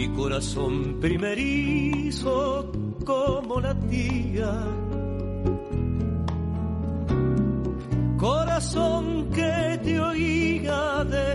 mi 0.00 0.08
corazón 0.10 0.98
primerizo 1.00 2.72
como 3.04 3.60
la 3.60 3.74
tía. 3.74 4.52
Corazón 8.16 9.30
que 9.30 9.80
te 9.82 10.00
oía 10.00 11.04
de 11.04 11.29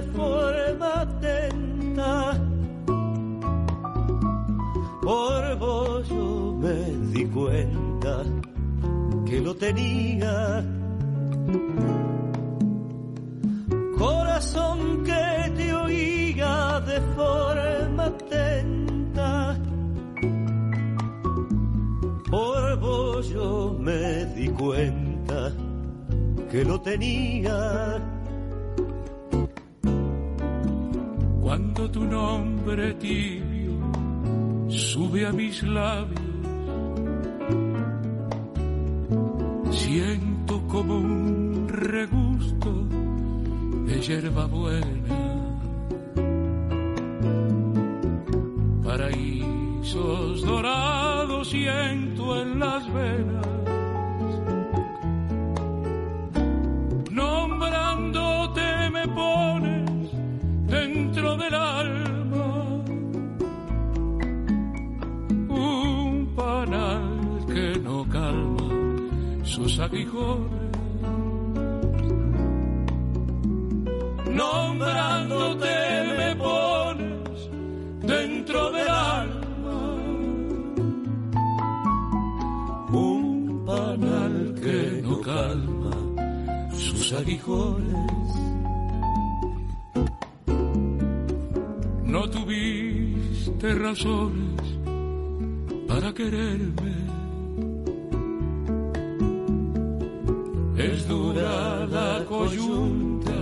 lo 9.45 9.55
tenía. 9.55 10.65
Corazón 13.95 15.03
que 15.03 15.51
te 15.55 15.71
oía 15.71 16.79
de 16.91 16.99
forma 17.15 18.05
atenta. 18.05 19.55
Por 22.31 22.79
vos 22.79 23.29
yo 23.29 23.77
me 23.79 24.25
di 24.33 24.47
cuenta 24.47 25.53
que 26.49 26.65
lo 26.65 26.81
tenía. 26.81 28.01
Cuando 31.39 31.91
tu 31.91 32.03
nombre 32.03 32.95
tibio 32.95 33.75
sube 34.69 35.27
a 35.27 35.31
mis 35.31 35.61
labios, 35.61 36.24
siento 39.95 40.61
como 40.67 40.97
un 40.97 41.69
regusto 41.69 42.69
de 43.87 44.01
hierba 44.01 44.45
buena. 44.45 45.15
Paraísos 48.83 50.41
dorados 50.41 51.53
siento 51.53 51.65
en 51.65 52.04
aguijones. 69.79 70.71
Nombrándote 74.31 75.75
me 76.17 76.35
pones 76.35 77.49
dentro 78.01 78.71
del 78.71 78.89
alma 78.89 79.95
un 82.91 83.63
panal 83.65 84.55
que 84.61 85.01
no 85.03 85.21
calma 85.21 86.71
sus 86.73 87.13
aguijones. 87.13 88.29
No 92.03 92.29
tuviste 92.29 93.75
razones 93.75 94.61
para 95.87 96.13
quererme. 96.13 97.14
Es 100.85 101.07
dura 101.07 101.85
la 101.87 102.23
coyunta 102.25 103.39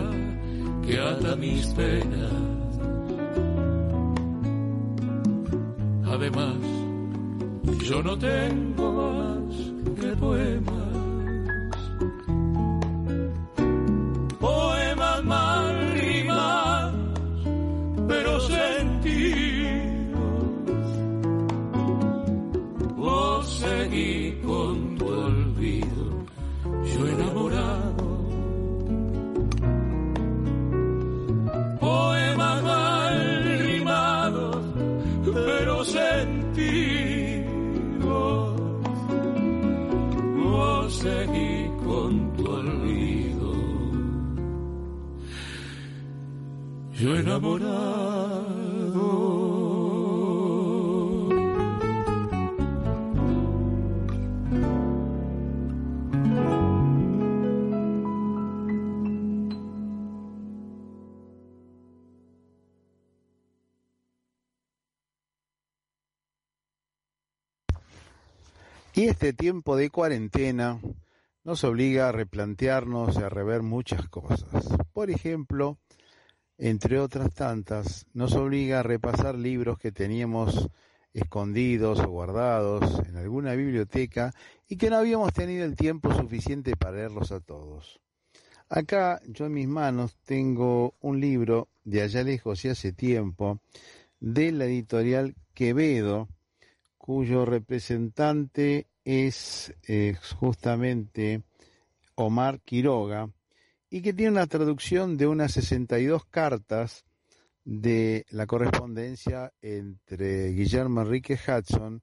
que 0.86 0.98
ata 0.98 1.36
mis 1.36 1.66
penas. 1.74 2.32
Además, 6.06 6.56
yo 7.84 8.02
no 8.02 8.18
tengo 8.18 8.86
más 8.94 9.56
que 10.00 10.16
poemas. 10.16 10.83
Y 68.96 69.08
este 69.08 69.34
tiempo 69.34 69.76
de 69.76 69.89
cuarentena 69.89 70.80
nos 71.43 71.63
obliga 71.63 72.10
a 72.10 72.12
replantearnos 72.12 73.15
y 73.15 73.24
a 73.24 73.30
rever 73.30 73.63
muchas 73.63 74.08
cosas. 74.08 74.67
Por 74.93 75.10
ejemplo, 75.10 75.80
entre 76.58 77.00
otras 77.00 77.34
tantas, 77.34 78.06
nos 78.13 78.34
obliga 78.34 78.80
a 78.80 78.84
repasar 78.84 79.36
libros 79.36 79.80
que 79.80 79.92
teníamos 79.92 80.70
escondidos 81.13 82.00
o 82.00 82.10
guardados 82.10 83.00
en 83.08 83.18
alguna 83.18 83.54
biblioteca 83.54 84.34
y 84.68 84.78
que 84.78 84.89
no 84.89 84.98
habíamos 84.98 85.34
tenido 85.34 85.66
el 85.66 85.76
tiempo 85.76 86.13
suficiente 86.13 86.76
para 86.76 86.98
leerlos 86.98 87.32
a 87.32 87.39
todos. 87.39 88.00
Acá 88.70 89.22
yo 89.28 89.46
en 89.46 89.54
mis 89.54 89.68
manos 89.68 90.16
tengo 90.26 90.96
un 91.02 91.20
libro 91.20 91.70
de 91.84 92.02
allá 92.02 92.24
lejos 92.24 92.66
y 92.66 92.70
hace 92.70 92.92
tiempo 92.92 93.60
de 94.20 94.52
la 94.52 94.66
editorial 94.66 95.36
Quevedo, 95.54 96.28
cuyo 96.98 97.46
representante 97.46 98.88
es 99.04 99.74
eh, 99.88 100.16
justamente 100.39 101.44
Omar 102.16 102.62
Quiroga, 102.62 103.30
y 103.94 104.02
que 104.02 104.12
tiene 104.12 104.32
una 104.32 104.48
traducción 104.48 105.18
de 105.18 105.28
unas 105.28 105.52
62 105.52 106.26
cartas 106.26 107.06
de 107.64 108.26
la 108.32 108.48
correspondencia 108.48 109.54
entre 109.62 110.50
Guillermo 110.50 111.02
Enrique 111.02 111.36
Hudson 111.36 112.02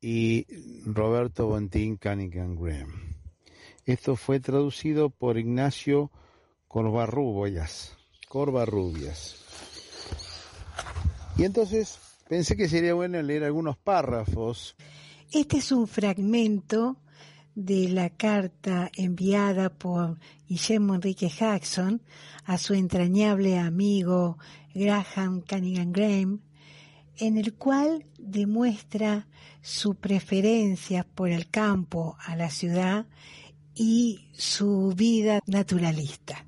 y 0.00 0.48
Roberto 0.84 1.46
Bontín 1.46 1.96
Cunningham 1.96 2.56
Graham. 2.56 3.14
Esto 3.84 4.16
fue 4.16 4.40
traducido 4.40 5.08
por 5.10 5.38
Ignacio 5.38 6.10
Corvarrubias. 6.66 7.96
Corvarrubias. 8.28 9.36
Y 11.38 11.44
entonces 11.44 12.00
pensé 12.28 12.56
que 12.56 12.68
sería 12.68 12.94
bueno 12.94 13.22
leer 13.22 13.44
algunos 13.44 13.76
párrafos. 13.76 14.74
Este 15.30 15.58
es 15.58 15.70
un 15.70 15.86
fragmento 15.86 16.96
de 17.56 17.88
la 17.88 18.10
carta 18.10 18.90
enviada 18.96 19.70
por 19.70 20.18
Guillermo 20.46 20.94
Enrique 20.94 21.30
Jackson 21.30 22.02
a 22.44 22.58
su 22.58 22.74
entrañable 22.74 23.58
amigo 23.58 24.38
Graham 24.74 25.40
Cunningham 25.40 25.90
Graham, 25.90 26.42
en 27.16 27.38
el 27.38 27.54
cual 27.54 28.04
demuestra 28.18 29.26
su 29.62 29.94
preferencia 29.94 31.02
por 31.02 31.30
el 31.30 31.48
campo 31.48 32.16
a 32.20 32.36
la 32.36 32.50
ciudad 32.50 33.06
y 33.74 34.28
su 34.34 34.92
vida 34.94 35.40
naturalista. 35.46 36.46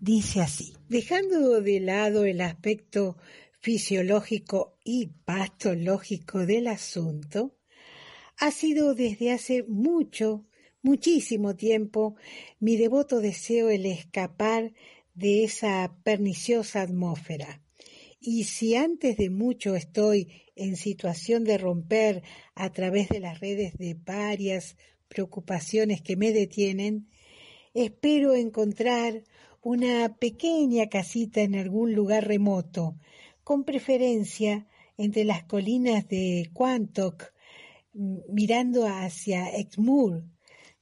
Dice 0.00 0.42
así, 0.42 0.74
dejando 0.88 1.60
de 1.60 1.78
lado 1.78 2.24
el 2.24 2.40
aspecto 2.40 3.16
fisiológico 3.60 4.76
y 4.84 5.06
patológico 5.06 6.44
del 6.46 6.66
asunto, 6.66 7.54
ha 8.38 8.50
sido 8.50 8.94
desde 8.94 9.32
hace 9.32 9.62
mucho, 9.64 10.44
muchísimo 10.82 11.54
tiempo 11.54 12.16
mi 12.58 12.76
devoto 12.76 13.20
deseo 13.20 13.70
el 13.70 13.86
escapar 13.86 14.72
de 15.14 15.44
esa 15.44 15.96
perniciosa 16.02 16.82
atmósfera. 16.82 17.62
Y 18.20 18.44
si 18.44 18.76
antes 18.76 19.16
de 19.16 19.30
mucho 19.30 19.74
estoy 19.74 20.28
en 20.54 20.76
situación 20.76 21.44
de 21.44 21.58
romper 21.58 22.22
a 22.54 22.70
través 22.70 23.08
de 23.08 23.20
las 23.20 23.40
redes 23.40 23.76
de 23.78 23.94
varias 23.94 24.76
preocupaciones 25.08 26.02
que 26.02 26.16
me 26.16 26.32
detienen, 26.32 27.08
espero 27.74 28.34
encontrar 28.34 29.24
una 29.60 30.16
pequeña 30.16 30.88
casita 30.88 31.40
en 31.42 31.54
algún 31.54 31.94
lugar 31.94 32.26
remoto, 32.26 32.96
con 33.44 33.64
preferencia 33.64 34.66
entre 34.96 35.24
las 35.24 35.44
colinas 35.44 36.08
de 36.08 36.50
Quantock, 36.52 37.32
mirando 37.94 38.86
hacia 38.86 39.48
Exmoor, 39.56 40.24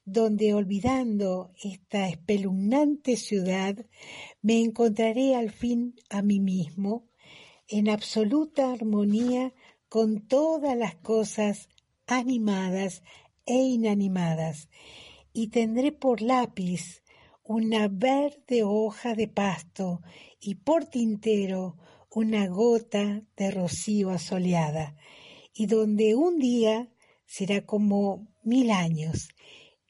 donde 0.05 0.55
olvidando 0.55 1.53
esta 1.63 2.09
espeluznante 2.09 3.17
ciudad, 3.17 3.77
me 4.43 4.61
encontraré 4.61 5.37
al 5.37 5.51
fin 5.51 5.95
a 6.09 6.23
mí 6.23 6.41
mismo, 6.41 7.07
en 7.69 7.89
absoluta 7.89 8.73
armonía 8.73 9.53
con 9.89 10.27
todas 10.27 10.77
las 10.77 10.97
cosas 10.97 11.69
animadas 12.07 13.03
e 13.47 13.57
inanimadas, 13.57 14.69
y 15.33 15.49
tendré 15.49 15.93
por 15.93 16.23
lápiz 16.23 17.03
una 17.45 17.89
verde 17.89 18.63
hoja 18.65 19.15
de 19.15 19.29
pasto 19.29 20.01
y 20.41 20.57
por 20.57 20.87
tintero 20.87 21.77
una 22.11 22.49
gota 22.49 23.23
de 23.37 23.51
rocío 23.51 24.11
asoleada, 24.11 24.97
y 25.53 25.67
donde 25.67 26.15
un 26.15 26.39
día 26.39 26.89
será 27.31 27.65
como 27.65 28.27
mil 28.43 28.73
años, 28.73 29.29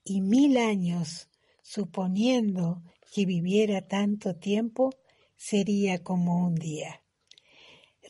y 0.04 0.20
mil 0.20 0.58
años, 0.58 1.30
suponiendo 1.62 2.82
que 3.14 3.24
viviera 3.24 3.88
tanto 3.88 4.36
tiempo, 4.36 4.90
sería 5.36 6.02
como 6.02 6.44
un 6.44 6.54
día. 6.54 7.02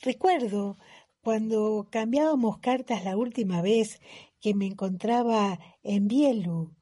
Recuerdo 0.02 0.78
cuando 1.22 1.86
cambiábamos 1.92 2.58
cartas 2.58 3.04
la 3.04 3.16
última 3.16 3.62
vez 3.62 4.00
que 4.40 4.52
me 4.52 4.66
encontraba 4.66 5.60
en 5.84 6.08
Bielu, 6.08 6.74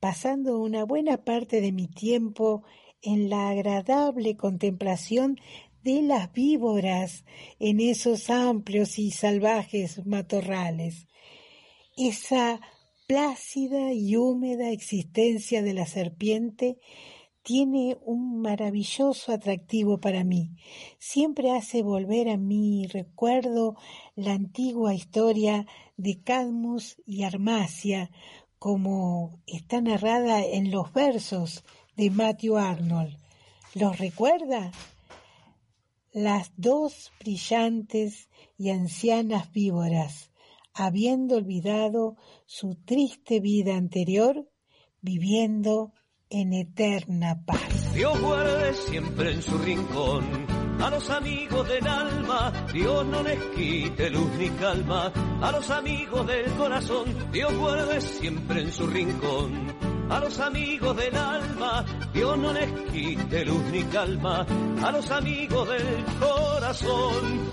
pasando 0.00 0.58
una 0.58 0.84
buena 0.84 1.18
parte 1.18 1.60
de 1.60 1.70
mi 1.70 1.86
tiempo 1.86 2.64
en 3.00 3.30
la 3.30 3.50
agradable 3.50 4.36
contemplación 4.36 5.38
de 5.84 6.02
las 6.02 6.32
víboras 6.32 7.24
en 7.60 7.78
esos 7.78 8.28
amplios 8.28 8.98
y 8.98 9.12
salvajes 9.12 10.04
matorrales. 10.04 11.06
Esa 11.96 12.60
plácida 13.06 13.92
y 13.92 14.16
húmeda 14.16 14.70
existencia 14.70 15.62
de 15.62 15.74
la 15.74 15.86
serpiente 15.86 16.78
tiene 17.42 17.98
un 18.02 18.40
maravilloso 18.40 19.32
atractivo 19.32 19.98
para 19.98 20.24
mí. 20.24 20.56
Siempre 20.98 21.50
hace 21.50 21.82
volver 21.82 22.28
a 22.28 22.36
mi 22.36 22.86
recuerdo 22.86 23.76
la 24.14 24.32
antigua 24.32 24.94
historia 24.94 25.66
de 25.96 26.22
Cadmus 26.22 26.96
y 27.04 27.24
Armacia, 27.24 28.10
como 28.58 29.40
está 29.46 29.80
narrada 29.80 30.44
en 30.44 30.70
los 30.70 30.92
versos 30.92 31.64
de 31.96 32.10
Matthew 32.10 32.56
Arnold. 32.56 33.18
¿Los 33.74 33.98
recuerda? 33.98 34.70
Las 36.12 36.52
dos 36.56 37.10
brillantes 37.20 38.28
y 38.56 38.70
ancianas 38.70 39.50
víboras, 39.50 40.31
habiendo 40.74 41.36
olvidado 41.36 42.16
su 42.46 42.74
triste 42.74 43.40
vida 43.40 43.76
anterior, 43.76 44.48
viviendo 45.00 45.92
en 46.30 46.52
eterna 46.52 47.44
paz. 47.44 47.94
Dios 47.94 48.20
guarde 48.20 48.74
siempre 48.74 49.32
en 49.32 49.42
su 49.42 49.58
rincón 49.58 50.62
a 50.82 50.90
los 50.90 51.08
amigos 51.10 51.68
del 51.68 51.86
alma, 51.86 52.52
Dios 52.72 53.06
no 53.06 53.22
les 53.22 53.38
quite 53.54 54.10
luz 54.10 54.28
ni 54.36 54.50
calma, 54.50 55.12
a 55.40 55.52
los 55.52 55.70
amigos 55.70 56.26
del 56.26 56.50
corazón, 56.54 57.30
Dios 57.30 57.56
guarde 57.56 58.00
siempre 58.00 58.62
en 58.62 58.72
su 58.72 58.88
rincón. 58.88 59.72
A 60.10 60.18
los 60.18 60.40
amigos 60.40 60.96
del 60.96 61.16
alma, 61.16 61.84
Dios 62.12 62.36
no 62.36 62.52
les 62.52 62.68
quite 62.90 63.44
luz 63.44 63.62
ni 63.70 63.84
calma, 63.84 64.44
a 64.82 64.90
los 64.90 65.08
amigos 65.12 65.68
del 65.68 66.04
corazón. 66.18 67.52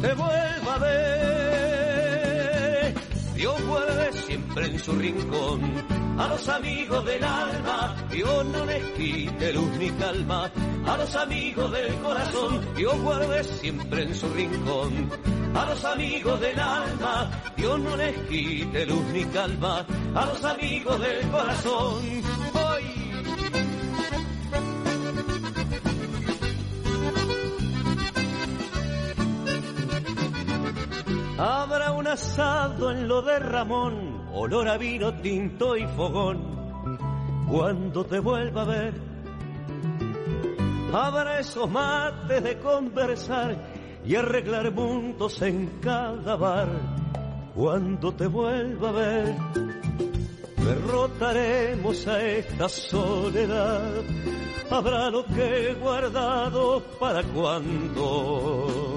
te 0.00 0.14
vuelva 0.14 0.74
a 0.74 0.78
ver. 0.78 1.94
Dios 3.34 3.66
guarde 3.66 4.12
siempre 4.12 4.66
en 4.66 4.78
su 4.78 4.92
rincón 4.92 5.98
a 6.18 6.26
los 6.26 6.48
amigos 6.48 7.04
del 7.04 7.22
alma, 7.22 7.94
Dios 8.10 8.44
no 8.46 8.66
les 8.66 8.82
quite 8.94 9.52
luz 9.52 9.70
ni 9.78 9.88
calma, 9.90 10.50
a 10.84 10.96
los 10.96 11.14
amigos 11.14 11.70
del 11.70 11.94
corazón, 12.00 12.74
Dios 12.76 13.00
guarde 13.00 13.44
siempre 13.44 14.02
en 14.02 14.14
su 14.14 14.28
rincón. 14.30 15.10
A 15.54 15.64
los 15.64 15.84
amigos 15.84 16.40
del 16.40 16.58
alma, 16.58 17.30
Dios 17.56 17.80
no 17.80 17.96
les 17.96 18.16
quite 18.28 18.86
luz 18.86 19.04
ni 19.12 19.24
calma, 19.26 19.86
a 20.14 20.26
los 20.26 20.44
amigos 20.44 21.00
del 21.00 21.30
corazón. 21.30 22.02
Habrá 31.38 31.92
un 31.92 32.04
asado 32.08 32.90
en 32.90 33.06
lo 33.06 33.22
de 33.22 33.38
Ramón, 33.38 34.26
olor 34.32 34.66
a 34.66 34.76
vino 34.76 35.14
tinto 35.14 35.76
y 35.76 35.86
fogón, 35.86 36.98
cuando 37.48 38.04
te 38.04 38.18
vuelva 38.18 38.62
a 38.62 38.64
ver. 38.64 38.94
Habrá 40.92 41.38
esos 41.38 41.70
mates 41.70 42.42
de 42.42 42.58
conversar 42.58 43.56
y 44.04 44.16
arreglar 44.16 44.72
mundos 44.72 45.40
en 45.42 45.78
cada 45.80 46.34
bar, 46.34 46.68
cuando 47.54 48.12
te 48.12 48.26
vuelva 48.26 48.88
a 48.88 48.92
ver. 48.92 49.36
Derrotaremos 50.56 52.04
a 52.08 52.20
esta 52.20 52.68
soledad, 52.68 53.92
habrá 54.72 55.08
lo 55.08 55.24
que 55.24 55.70
he 55.70 55.74
guardado 55.74 56.82
para 56.98 57.22
cuando 57.22 58.96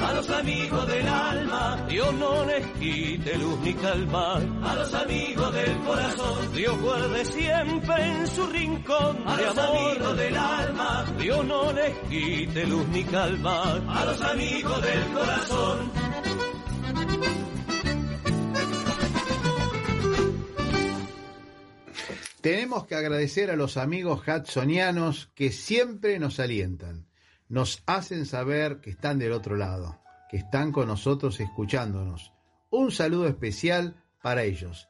a 0.00 0.12
los 0.14 0.30
amigos 0.30 0.86
del 0.86 1.08
alma, 1.08 1.86
Dios 1.88 2.14
no 2.14 2.44
les 2.46 2.66
quite 2.78 3.38
luz 3.38 3.60
ni 3.60 3.74
calma, 3.74 4.36
a 4.62 4.74
los 4.74 4.94
amigos 4.94 5.54
del 5.54 5.78
corazón, 5.78 6.52
Dios 6.54 6.80
guarde 6.80 7.24
siempre 7.24 8.06
en 8.06 8.26
su 8.26 8.46
rincón, 8.46 9.18
a 9.26 9.40
los 9.40 9.58
amigos 9.58 10.16
del 10.16 10.36
alma, 10.36 11.06
Dios 11.18 11.44
no 11.44 11.72
les 11.72 11.94
quite 12.08 12.66
luz 12.66 12.88
ni 12.88 13.04
calma, 13.04 13.74
a 13.88 14.04
los 14.04 14.20
amigos 14.22 14.82
del 14.82 15.04
corazón. 15.12 15.90
Tenemos 22.40 22.86
que 22.86 22.94
agradecer 22.94 23.50
a 23.50 23.56
los 23.56 23.76
amigos 23.76 24.22
hudsonianos 24.26 25.30
que 25.34 25.52
siempre 25.52 26.18
nos 26.18 26.40
alientan, 26.40 27.09
nos 27.50 27.82
hacen 27.84 28.24
saber 28.24 28.80
que 28.80 28.90
están 28.90 29.18
del 29.18 29.32
otro 29.32 29.56
lado, 29.56 30.00
que 30.30 30.38
están 30.38 30.72
con 30.72 30.86
nosotros 30.86 31.38
escuchándonos. 31.40 32.32
Un 32.70 32.92
saludo 32.92 33.26
especial 33.26 34.02
para 34.22 34.44
ellos. 34.44 34.88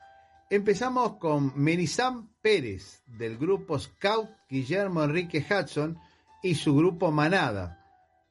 Empezamos 0.50 1.16
con 1.16 1.52
Merizam 1.56 2.28
Pérez 2.42 3.02
del 3.06 3.38
grupo 3.38 3.78
Scout 3.78 4.28
Guillermo 4.48 5.02
Enrique 5.02 5.44
Hudson 5.48 5.98
y 6.42 6.54
su 6.54 6.76
grupo 6.76 7.10
Manada, 7.10 7.82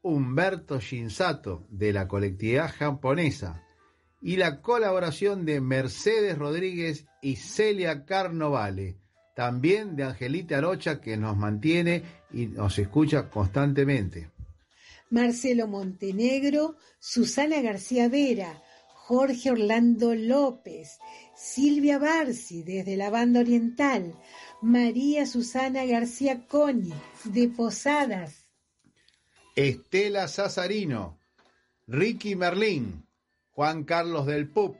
Humberto 0.03 0.79
Shinsato 0.79 1.65
de 1.69 1.91
la 1.91 2.07
colectividad 2.07 2.73
japonesa 2.73 3.63
y 4.21 4.35
la 4.35 4.61
colaboración 4.61 5.45
de 5.45 5.59
Mercedes 5.59 6.37
Rodríguez 6.37 7.07
y 7.21 7.37
Celia 7.37 8.05
Carnovale, 8.05 8.97
también 9.39 9.95
de 9.95 10.03
Angelita 10.03 10.57
Arocha 10.57 10.99
que 10.99 11.15
nos 11.15 11.37
mantiene 11.37 12.03
y 12.33 12.47
nos 12.47 12.77
escucha 12.77 13.29
constantemente. 13.29 14.29
Marcelo 15.11 15.65
Montenegro, 15.65 16.75
Susana 16.99 17.61
García 17.61 18.09
Vera, 18.09 18.61
Jorge 18.93 19.51
Orlando 19.51 20.13
López, 20.13 20.99
Silvia 21.37 21.99
Barci 21.99 22.63
desde 22.63 22.97
la 22.97 23.09
banda 23.09 23.39
oriental, 23.39 24.13
María 24.61 25.25
Susana 25.25 25.85
García 25.85 26.45
Coni 26.45 26.91
de 27.23 27.47
Posadas, 27.47 28.49
Estela 29.55 30.27
Sazarino, 30.27 31.17
Ricky 31.87 32.35
Merlín, 32.35 33.07
Juan 33.51 33.85
Carlos 33.85 34.25
del 34.25 34.49
Pup, 34.49 34.75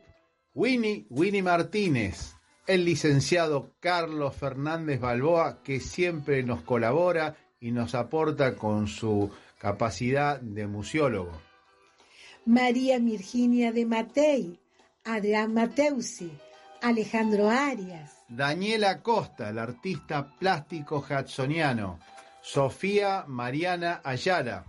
Winnie 0.54 1.08
Winnie 1.10 1.44
Martínez, 1.44 2.36
el 2.70 2.86
licenciado 2.86 3.72
Carlos 3.80 4.36
Fernández 4.36 5.00
Balboa, 5.00 5.64
que 5.64 5.80
siempre 5.80 6.44
nos 6.44 6.62
colabora 6.62 7.36
y 7.60 7.72
nos 7.72 7.96
aporta 7.96 8.56
con 8.56 8.88
su 8.88 9.32
capacidad 9.58 10.40
de 10.40 10.68
museólogo. 10.68 11.32
María 12.46 13.00
Virginia 13.00 13.72
de 13.72 13.88
Matei, 13.88 14.60
Adrián 15.04 15.52
Mateusi, 15.52 16.32
Alejandro 16.84 17.50
Arias, 17.50 18.20
Daniela 18.30 19.02
Costa, 19.02 19.50
el 19.50 19.58
artista 19.58 20.32
plástico 20.38 21.04
hudsoniano. 21.10 22.00
Sofía 22.42 23.26
Mariana 23.28 24.02
Ayala. 24.04 24.64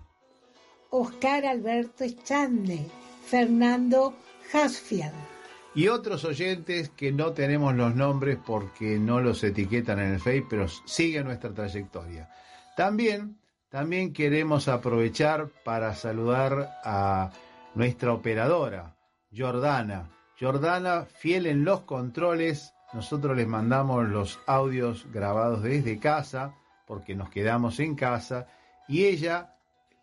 Oscar 0.88 1.44
Alberto 1.44 2.04
Echande, 2.04 2.86
Fernando 3.26 4.14
Hasfield. 4.52 5.29
Y 5.74 5.86
otros 5.86 6.24
oyentes 6.24 6.90
que 6.90 7.12
no 7.12 7.32
tenemos 7.32 7.74
los 7.74 7.94
nombres 7.94 8.38
porque 8.44 8.98
no 8.98 9.20
los 9.20 9.44
etiquetan 9.44 10.00
en 10.00 10.14
el 10.14 10.18
Face, 10.18 10.44
pero 10.50 10.66
siguen 10.68 11.26
nuestra 11.26 11.52
trayectoria. 11.52 12.28
También, 12.76 13.38
también 13.68 14.12
queremos 14.12 14.66
aprovechar 14.66 15.48
para 15.64 15.94
saludar 15.94 16.80
a 16.84 17.30
nuestra 17.74 18.12
operadora, 18.12 18.96
Jordana. 19.36 20.10
Jordana, 20.40 21.04
fiel 21.04 21.46
en 21.46 21.64
los 21.64 21.82
controles, 21.82 22.74
nosotros 22.92 23.36
les 23.36 23.46
mandamos 23.46 24.08
los 24.08 24.40
audios 24.46 25.06
grabados 25.12 25.62
desde 25.62 26.00
casa, 26.00 26.54
porque 26.86 27.14
nos 27.14 27.30
quedamos 27.30 27.78
en 27.78 27.94
casa, 27.94 28.48
y 28.88 29.04
ella 29.04 29.54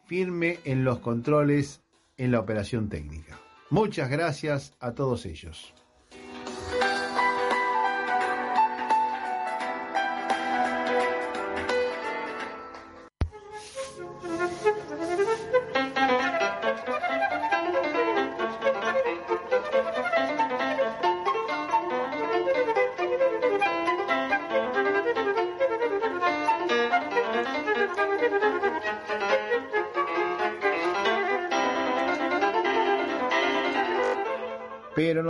firme 0.06 0.60
en 0.64 0.86
los 0.86 1.00
controles 1.00 1.82
en 2.16 2.32
la 2.32 2.40
operación 2.40 2.88
técnica. 2.88 3.38
Muchas 3.70 4.10
gracias 4.10 4.74
a 4.80 4.94
todos 4.94 5.26
ellos. 5.26 5.74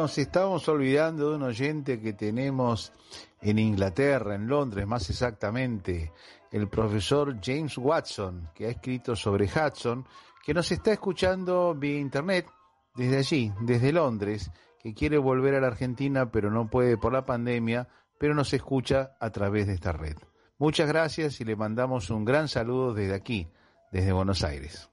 Nos 0.08 0.18
estamos 0.20 0.66
olvidando 0.70 1.32
de 1.32 1.36
un 1.36 1.44
oyente 1.44 2.00
que 2.00 2.14
tenemos 2.14 2.94
en 3.42 3.60
Inglaterra, 3.60 4.36
en 4.36 4.48
Londres 4.48 4.88
más 4.88 5.10
exactamente, 5.10 6.14
el 6.50 6.70
profesor 6.70 7.36
James 7.44 7.78
Watson, 7.78 8.48
que 8.56 8.68
ha 8.68 8.70
escrito 8.70 9.18
sobre 9.18 9.48
Hudson, 9.48 10.06
que 10.46 10.54
nos 10.54 10.72
está 10.72 10.94
escuchando 10.94 11.76
vía 11.76 12.00
internet 12.00 12.48
desde 12.96 13.18
allí, 13.18 13.54
desde 13.60 13.92
Londres, 13.92 14.50
que 14.80 14.94
quiere 14.94 15.18
volver 15.18 15.56
a 15.56 15.60
la 15.60 15.68
Argentina 15.68 16.32
pero 16.32 16.52
no 16.52 16.70
puede 16.70 16.96
por 16.96 17.12
la 17.12 17.26
pandemia, 17.26 17.90
pero 18.18 18.34
nos 18.34 18.54
escucha 18.54 19.18
a 19.20 19.30
través 19.32 19.68
de 19.68 19.74
esta 19.74 19.92
red. 19.92 20.16
Muchas 20.58 20.88
gracias 20.88 21.42
y 21.42 21.44
le 21.44 21.58
mandamos 21.58 22.10
un 22.12 22.24
gran 22.24 22.48
saludo 22.48 22.94
desde 22.94 23.14
aquí, 23.14 23.50
desde 23.92 24.14
Buenos 24.14 24.42
Aires. 24.46 24.90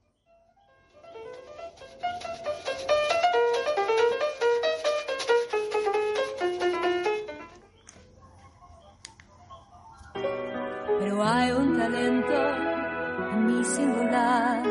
Hay 11.26 11.52
un 11.52 11.78
talento 11.78 12.38
en 13.32 13.46
mi 13.46 13.64
singular 13.64 14.62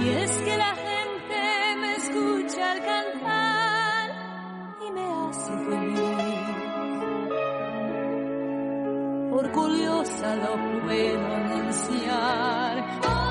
y 0.00 0.08
es 0.08 0.30
que 0.42 0.56
la 0.56 0.74
gente 0.74 1.76
me 1.80 1.96
escucha 1.96 2.72
al 2.72 2.80
cantar 2.84 4.10
y 4.86 4.90
me 4.90 5.04
hace 5.04 5.52
feliz. 5.68 6.48
Por 9.30 9.52
curiosa 9.52 10.36
lo 10.36 10.82
puedo 10.84 11.26
anunciar. 11.34 13.27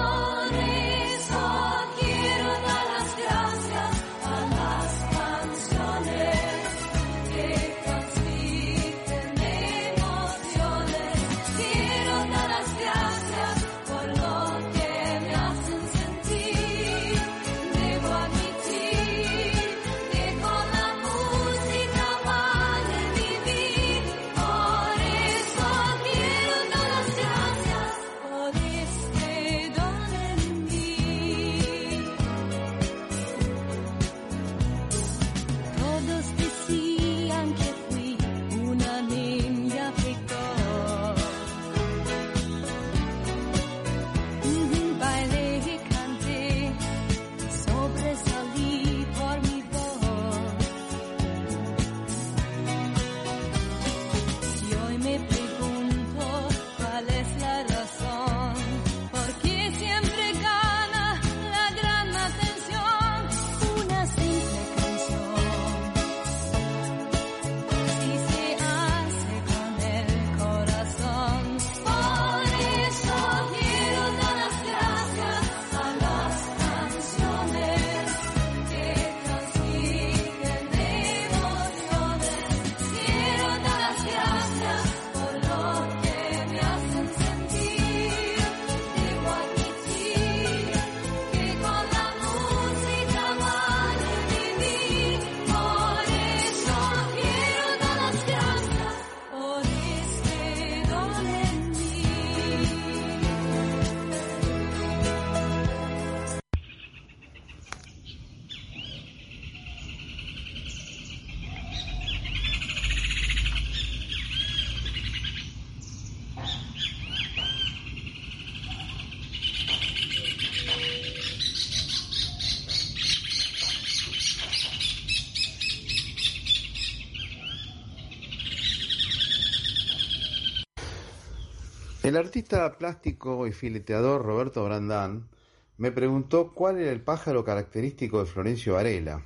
El 132.07 132.15
artista 132.15 132.77
plástico 132.77 133.45
y 133.47 133.51
fileteador 133.51 134.23
Roberto 134.23 134.63
Brandán 134.63 135.27
me 135.75 135.91
preguntó 135.91 136.53
cuál 136.53 136.79
era 136.79 136.93
el 136.93 137.01
pájaro 137.01 137.43
característico 137.43 138.19
de 138.19 138.25
Florencio 138.25 138.75
Varela. 138.75 139.25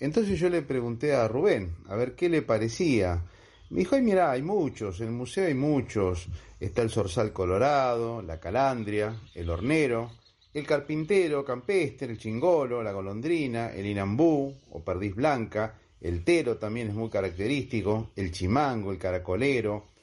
Entonces 0.00 0.40
yo 0.40 0.48
le 0.48 0.62
pregunté 0.62 1.14
a 1.14 1.28
Rubén 1.28 1.76
a 1.86 1.94
ver 1.94 2.14
qué 2.14 2.30
le 2.30 2.40
parecía. 2.40 3.22
Me 3.68 3.80
dijo, 3.80 3.96
ay 3.96 4.00
mira, 4.00 4.30
hay 4.30 4.40
muchos, 4.40 4.98
en 5.02 5.08
el 5.08 5.12
museo 5.12 5.46
hay 5.46 5.52
muchos. 5.52 6.26
Está 6.58 6.80
el 6.80 6.88
zorzal 6.88 7.34
colorado, 7.34 8.22
la 8.22 8.40
calandria, 8.40 9.14
el 9.34 9.50
hornero, 9.50 10.12
el 10.54 10.66
carpintero 10.66 11.44
campestre, 11.44 12.10
el 12.10 12.16
chingolo, 12.16 12.82
la 12.82 12.92
golondrina, 12.92 13.74
el 13.74 13.84
inambú 13.84 14.54
o 14.70 14.82
perdiz 14.82 15.14
blanca, 15.14 15.74
el 16.00 16.24
tero 16.24 16.56
también 16.56 16.88
es 16.88 16.94
muy 16.94 17.10
característico, 17.10 18.12
el 18.16 18.32
chimango, 18.32 18.90
el 18.90 18.96
caracolero, 18.96 19.95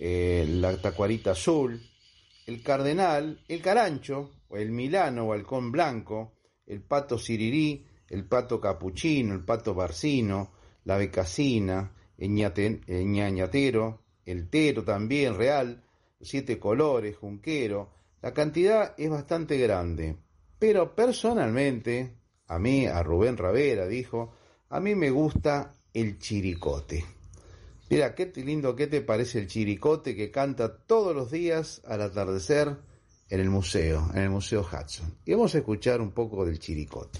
eh, 0.00 0.46
la 0.48 0.80
tacuarita 0.80 1.32
azul, 1.32 1.82
el 2.46 2.62
cardenal, 2.62 3.42
el 3.48 3.60
carancho, 3.60 4.30
el 4.50 4.70
milano 4.70 5.24
o 5.24 5.32
halcón 5.32 5.72
blanco, 5.72 6.34
el 6.66 6.82
pato 6.82 7.18
sirirí, 7.18 7.84
el 8.08 8.24
pato 8.24 8.60
capuchino, 8.60 9.34
el 9.34 9.44
pato 9.44 9.74
barcino, 9.74 10.52
la 10.84 10.96
becasina, 10.96 11.92
el 12.16 12.82
el 12.86 13.06
ñañatero, 13.06 14.02
el 14.24 14.48
tero 14.48 14.84
también 14.84 15.36
real, 15.36 15.82
siete 16.20 16.60
colores, 16.60 17.16
junquero. 17.16 17.90
La 18.22 18.32
cantidad 18.32 18.94
es 18.96 19.10
bastante 19.10 19.58
grande, 19.58 20.16
pero 20.60 20.94
personalmente, 20.94 22.14
a 22.46 22.58
mí, 22.60 22.86
a 22.86 23.02
Rubén 23.02 23.36
Ravera 23.36 23.86
dijo, 23.88 24.32
a 24.68 24.78
mí 24.78 24.94
me 24.94 25.10
gusta 25.10 25.74
el 25.92 26.18
chiricote. 26.18 27.17
Mira, 27.90 28.14
qué 28.14 28.30
lindo, 28.36 28.76
¿qué 28.76 28.86
te 28.86 29.00
parece 29.00 29.38
el 29.38 29.46
chiricote 29.46 30.14
que 30.14 30.30
canta 30.30 30.76
todos 30.76 31.16
los 31.16 31.30
días 31.30 31.80
al 31.86 32.02
atardecer 32.02 32.76
en 33.30 33.40
el 33.40 33.48
museo, 33.48 34.10
en 34.12 34.24
el 34.24 34.30
Museo 34.30 34.60
Hudson? 34.60 35.14
Y 35.24 35.32
vamos 35.32 35.54
a 35.54 35.58
escuchar 35.58 36.02
un 36.02 36.10
poco 36.10 36.44
del 36.44 36.58
chiricote. 36.58 37.18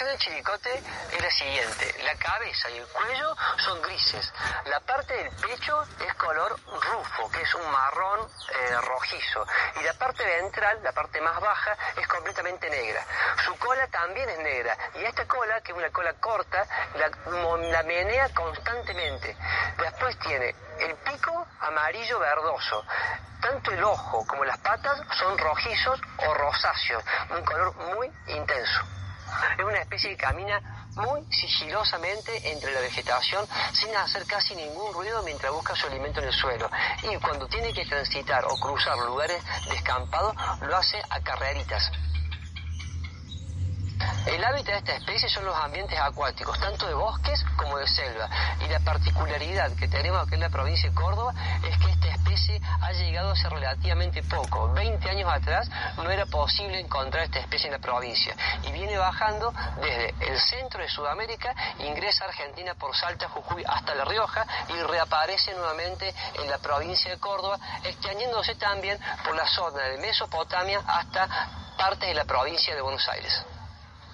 Coloración 0.00 0.08
del 0.08 0.18
chiricote 0.18 0.82
es 1.12 1.22
la 1.22 1.30
siguiente. 1.30 2.02
La 2.04 2.14
cabeza 2.14 2.70
y 2.70 2.78
el 2.78 2.86
cuello 2.86 3.36
son 3.58 3.82
grises. 3.82 4.32
La 4.64 4.80
parte 4.80 5.12
del 5.12 5.30
pecho 5.36 5.82
es 6.06 6.14
color 6.14 6.58
rufo, 6.64 7.30
que 7.30 7.42
es 7.42 7.54
un 7.54 7.70
marrón 7.70 8.20
eh, 8.20 8.80
rojizo. 8.80 9.46
Y 9.78 9.84
la 9.84 9.92
parte 9.94 10.24
ventral, 10.24 10.80
la 10.82 10.92
parte 10.92 11.20
más 11.20 11.38
baja, 11.40 11.76
es 11.98 12.06
completamente 12.08 12.70
negra. 12.70 13.04
Su 13.44 13.54
cola 13.58 13.86
también 13.88 14.26
es 14.30 14.38
negra. 14.38 14.74
Y 14.94 15.04
esta 15.04 15.26
cola, 15.26 15.60
que 15.60 15.72
es 15.72 15.78
una 15.78 15.90
cola 15.90 16.14
corta, 16.14 16.66
la, 16.94 17.10
la 17.70 17.82
menea 17.82 18.30
constantemente. 18.30 19.36
Después 19.76 20.18
tiene 20.20 20.54
el 20.78 20.94
pico 20.96 21.46
amarillo 21.60 22.18
verdoso. 22.20 22.84
Tanto 23.42 23.70
el 23.70 23.84
ojo 23.84 24.26
como 24.26 24.46
las 24.46 24.58
patas 24.58 24.98
son 25.18 25.36
rojizos 25.36 26.00
o 26.26 26.34
rosáceos, 26.34 27.04
un 27.30 27.44
color 27.44 27.74
muy 27.76 28.10
intenso. 28.28 28.89
Es 29.60 29.66
una 29.66 29.78
especie 29.78 30.08
que 30.08 30.16
camina 30.16 30.58
muy 30.96 31.20
sigilosamente 31.28 32.50
entre 32.50 32.72
la 32.72 32.80
vegetación 32.80 33.46
sin 33.74 33.94
hacer 33.94 34.24
casi 34.24 34.56
ningún 34.56 34.90
ruido 34.94 35.22
mientras 35.22 35.52
busca 35.52 35.76
su 35.76 35.86
alimento 35.86 36.18
en 36.20 36.28
el 36.28 36.32
suelo. 36.32 36.70
Y 37.02 37.14
cuando 37.18 37.46
tiene 37.46 37.70
que 37.74 37.84
transitar 37.84 38.42
o 38.46 38.58
cruzar 38.58 38.96
lugares 39.00 39.42
descampados, 39.68 40.34
lo 40.62 40.74
hace 40.74 40.98
a 41.10 41.20
carreritas. 41.20 41.92
El 44.30 44.44
hábitat 44.44 44.74
de 44.74 44.78
esta 44.78 44.94
especie 44.94 45.28
son 45.28 45.44
los 45.44 45.56
ambientes 45.56 45.98
acuáticos, 45.98 46.56
tanto 46.60 46.86
de 46.86 46.94
bosques 46.94 47.44
como 47.56 47.76
de 47.78 47.86
selva. 47.88 48.30
Y 48.60 48.68
la 48.68 48.78
particularidad 48.78 49.72
que 49.72 49.88
tenemos 49.88 50.24
aquí 50.24 50.34
en 50.34 50.40
la 50.40 50.50
provincia 50.50 50.88
de 50.88 50.94
Córdoba 50.94 51.34
es 51.68 51.76
que 51.78 51.90
esta 51.90 52.08
especie 52.10 52.60
ha 52.80 52.92
llegado 52.92 53.32
hace 53.32 53.48
relativamente 53.48 54.22
poco. 54.22 54.72
20 54.72 55.10
años 55.10 55.32
atrás 55.32 55.68
no 55.96 56.08
era 56.08 56.26
posible 56.26 56.78
encontrar 56.78 57.24
esta 57.24 57.40
especie 57.40 57.66
en 57.66 57.72
la 57.72 57.80
provincia. 57.80 58.36
Y 58.62 58.70
viene 58.70 58.96
bajando 58.96 59.52
desde 59.82 60.14
el 60.20 60.38
centro 60.38 60.80
de 60.80 60.88
Sudamérica, 60.88 61.52
ingresa 61.80 62.24
a 62.24 62.28
Argentina 62.28 62.74
por 62.76 62.94
Salta, 62.94 63.28
Jujuy 63.28 63.64
hasta 63.66 63.96
La 63.96 64.04
Rioja 64.04 64.46
y 64.68 64.74
reaparece 64.74 65.54
nuevamente 65.54 66.14
en 66.34 66.48
la 66.48 66.58
provincia 66.58 67.10
de 67.10 67.18
Córdoba, 67.18 67.58
extendiéndose 67.82 68.54
también 68.54 68.96
por 69.24 69.34
la 69.34 69.48
zona 69.48 69.82
de 69.82 69.98
Mesopotamia 69.98 70.80
hasta 70.86 71.26
partes 71.76 72.08
de 72.08 72.14
la 72.14 72.24
provincia 72.26 72.76
de 72.76 72.80
Buenos 72.80 73.08
Aires. 73.08 73.44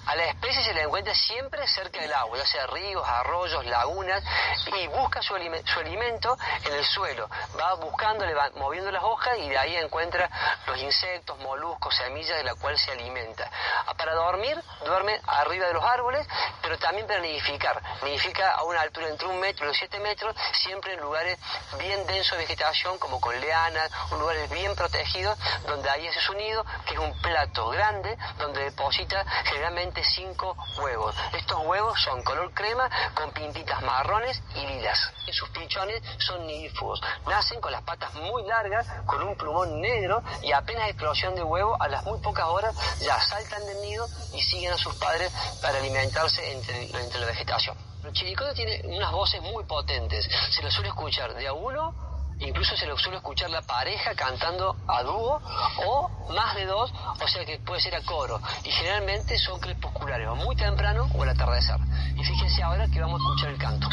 A 0.06 0.14
la 0.14 0.24
especie 0.26 0.62
se 0.62 0.72
la 0.74 0.82
encuentra 0.82 1.14
siempre 1.14 1.66
cerca 1.66 2.00
del 2.00 2.12
agua, 2.12 2.38
ya 2.38 2.46
sea 2.46 2.66
ríos, 2.68 3.02
arroyos, 3.06 3.64
lagunas, 3.66 4.22
y 4.66 4.86
busca 4.88 5.20
su, 5.20 5.34
alime- 5.34 5.62
su 5.66 5.80
alimento 5.80 6.36
en 6.64 6.74
el 6.74 6.84
suelo. 6.84 7.28
Va 7.58 7.74
buscando, 7.74 8.24
le 8.24 8.34
va 8.34 8.50
moviendo 8.54 8.90
las 8.92 9.02
hojas 9.02 9.36
y 9.38 9.48
de 9.48 9.58
ahí 9.58 9.76
encuentra 9.76 10.30
los 10.66 10.78
insectos, 10.78 11.36
moluscos, 11.40 11.94
semillas 11.96 12.36
de 12.36 12.44
la 12.44 12.54
cual 12.54 12.78
se 12.78 12.92
alimenta. 12.92 13.50
Ah, 13.86 13.94
Para 13.94 14.14
dormir, 14.14 14.62
duerme 14.84 15.20
arriba 15.26 15.66
de 15.66 15.74
los 15.74 15.84
árboles, 15.84 16.26
pero 16.62 16.78
también 16.78 17.06
para 17.06 17.20
nidificar. 17.20 17.82
Nidifica 18.02 18.52
a 18.52 18.62
una 18.62 18.82
altura 18.82 19.08
entre 19.08 19.26
un 19.26 19.40
metro 19.40 19.64
y 19.64 19.68
los 19.68 19.76
siete 19.76 19.98
metros, 19.98 20.36
siempre 20.52 20.94
en 20.94 21.00
lugares 21.00 21.38
bien 21.78 22.06
densos 22.06 22.32
de 22.38 22.44
vegetación, 22.44 22.98
como 22.98 23.20
con 23.20 23.38
lianas, 23.40 23.90
un 24.12 24.20
lugares 24.20 24.48
bien 24.50 24.74
protegidos, 24.76 25.36
donde 25.66 25.90
ahí 25.90 26.06
hace 26.06 26.20
su 26.20 26.34
nido, 26.34 26.64
que 26.86 26.94
es 26.94 27.00
un 27.00 27.12
plato 27.20 27.68
grande, 27.70 28.16
donde 28.38 28.62
deposita 28.64 29.24
generalmente 29.44 29.95
cinco 30.04 30.56
huevos. 30.78 31.14
Estos 31.32 31.58
huevos 31.64 32.00
son 32.02 32.22
color 32.22 32.52
crema 32.52 32.88
con 33.14 33.30
pintitas 33.32 33.82
marrones 33.82 34.42
y 34.54 34.66
lilas. 34.66 34.98
Sus 35.32 35.48
pichones 35.50 36.02
son 36.18 36.46
nidífugos. 36.46 37.00
Nacen 37.26 37.60
con 37.60 37.72
las 37.72 37.82
patas 37.82 38.14
muy 38.14 38.42
largas, 38.44 38.86
con 39.04 39.22
un 39.22 39.36
plumón 39.36 39.80
negro 39.80 40.22
y 40.42 40.52
apenas 40.52 40.88
explosión 40.88 41.34
de 41.34 41.42
huevo, 41.42 41.76
a 41.80 41.88
las 41.88 42.04
muy 42.04 42.18
pocas 42.20 42.46
horas 42.46 42.74
ya 43.00 43.20
saltan 43.20 43.64
del 43.66 43.80
nido 43.82 44.06
y 44.32 44.40
siguen 44.42 44.72
a 44.72 44.78
sus 44.78 44.94
padres 44.96 45.32
para 45.60 45.78
alimentarse 45.78 46.52
entre, 46.52 46.88
la 47.20 47.26
vegetación. 47.26 47.76
El 48.04 48.12
chiricote 48.12 48.54
tiene 48.54 48.82
unas 48.96 49.12
voces 49.12 49.42
muy 49.42 49.64
potentes. 49.64 50.28
Se 50.50 50.62
lo 50.62 50.70
suele 50.70 50.88
escuchar 50.88 51.34
de 51.34 51.46
a 51.46 51.52
uno 51.52 52.15
Incluso 52.38 52.76
se 52.76 52.86
lo 52.86 52.98
suele 52.98 53.16
escuchar 53.16 53.48
la 53.50 53.62
pareja 53.62 54.14
cantando 54.14 54.76
a 54.86 55.02
dúo 55.02 55.40
o 55.86 56.32
más 56.34 56.54
de 56.54 56.66
dos, 56.66 56.92
o 56.92 57.28
sea 57.28 57.44
que 57.44 57.58
puede 57.60 57.80
ser 57.80 57.94
a 57.94 58.02
coro. 58.02 58.40
Y 58.64 58.70
generalmente 58.70 59.38
son 59.38 59.58
crepusculares, 59.58 60.28
o 60.28 60.36
muy 60.36 60.54
temprano 60.54 61.08
o 61.14 61.22
al 61.22 61.30
atardecer. 61.30 61.76
Y 62.14 62.24
fíjense 62.24 62.62
ahora 62.62 62.86
que 62.88 63.00
vamos 63.00 63.20
a 63.20 63.24
escuchar 63.24 63.50
el 63.50 63.58
canto. 63.58 63.88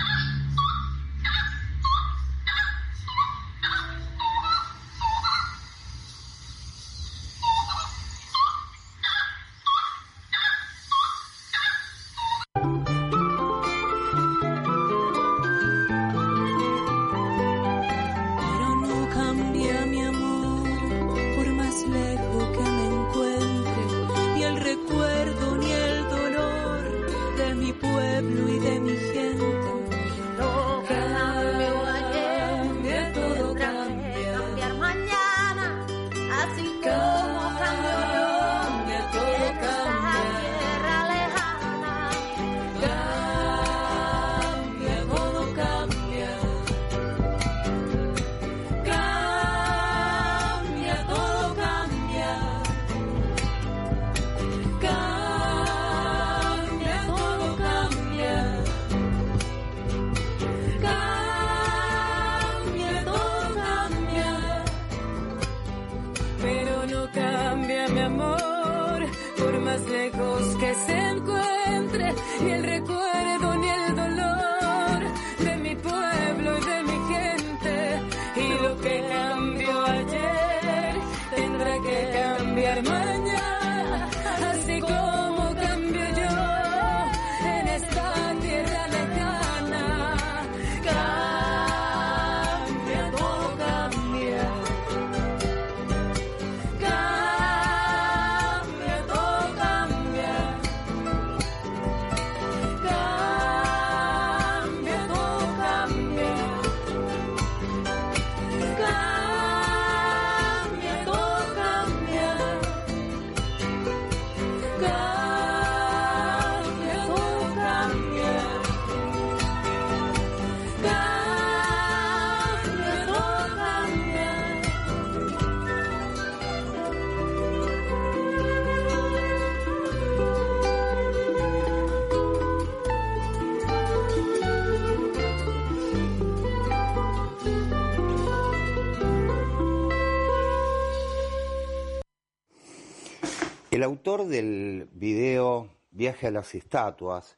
El 143.84 143.89
autor 143.89 144.27
del 144.27 144.88
video 144.93 145.69
Viaje 145.91 146.27
a 146.27 146.31
las 146.31 146.55
Estatuas, 146.55 147.38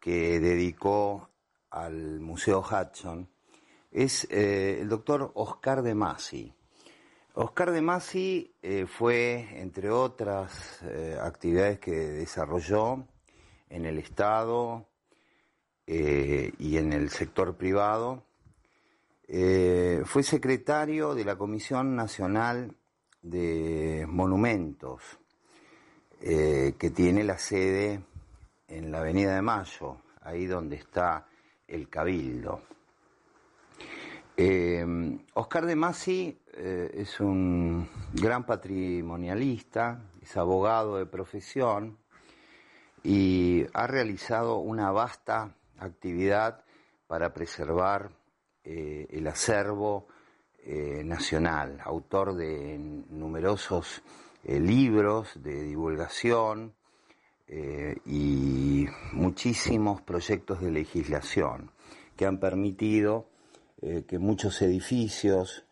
que 0.00 0.40
dedicó 0.40 1.28
al 1.68 2.20
Museo 2.20 2.60
Hudson, 2.60 3.28
es 3.90 4.26
eh, 4.30 4.78
el 4.80 4.88
doctor 4.88 5.30
Oscar 5.34 5.82
de 5.82 5.94
Masi. 5.94 6.54
Oscar 7.34 7.70
de 7.70 7.82
Masi 7.82 8.56
eh, 8.62 8.86
fue, 8.86 9.46
entre 9.60 9.90
otras 9.90 10.80
eh, 10.84 11.18
actividades 11.20 11.80
que 11.80 11.90
desarrolló 11.90 13.06
en 13.68 13.84
el 13.84 13.98
Estado 13.98 14.88
y 15.86 16.78
en 16.78 16.94
el 16.94 17.10
sector 17.10 17.58
privado, 17.58 18.24
fue 19.28 20.22
secretario 20.22 21.14
de 21.14 21.26
la 21.26 21.36
Comisión 21.36 21.94
Nacional 21.94 22.74
de 23.20 24.06
Monumentos, 24.08 25.20
que 26.20 26.92
tiene 26.94 27.24
la 27.24 27.38
sede 27.38 28.00
en 28.68 28.90
la 28.90 28.98
Avenida 28.98 29.34
de 29.34 29.42
Mayo, 29.42 29.98
ahí 30.22 30.46
donde 30.46 30.76
está 30.76 31.26
el 31.68 31.88
Cabildo. 31.88 32.62
Eh, 34.36 34.84
Oscar 35.34 35.64
de 35.64 35.76
Masi 35.76 36.36
eh, 36.54 36.90
es 36.92 37.20
un 37.20 37.88
gran 38.12 38.44
patrimonialista, 38.44 40.00
es 40.20 40.36
abogado 40.36 40.96
de 40.96 41.06
profesión 41.06 41.98
y 43.04 43.64
ha 43.74 43.86
realizado 43.86 44.58
una 44.58 44.90
vasta 44.90 45.54
actividad 45.78 46.64
para 47.06 47.32
preservar 47.32 48.10
eh, 48.64 49.06
el 49.10 49.26
acervo 49.26 50.08
nacional, 51.04 51.78
autor 51.84 52.34
de 52.36 52.78
numerosos 53.10 54.02
libros 54.46 55.30
de 55.42 55.62
divulgación 55.62 56.74
y 58.06 58.86
muchísimos 59.12 60.02
proyectos 60.02 60.60
de 60.60 60.70
legislación 60.70 61.70
que 62.16 62.26
han 62.26 62.38
permitido 62.38 63.28
eh, 63.86 64.04
que 64.06 64.18
muchos 64.18 64.62
edificios 64.62 65.64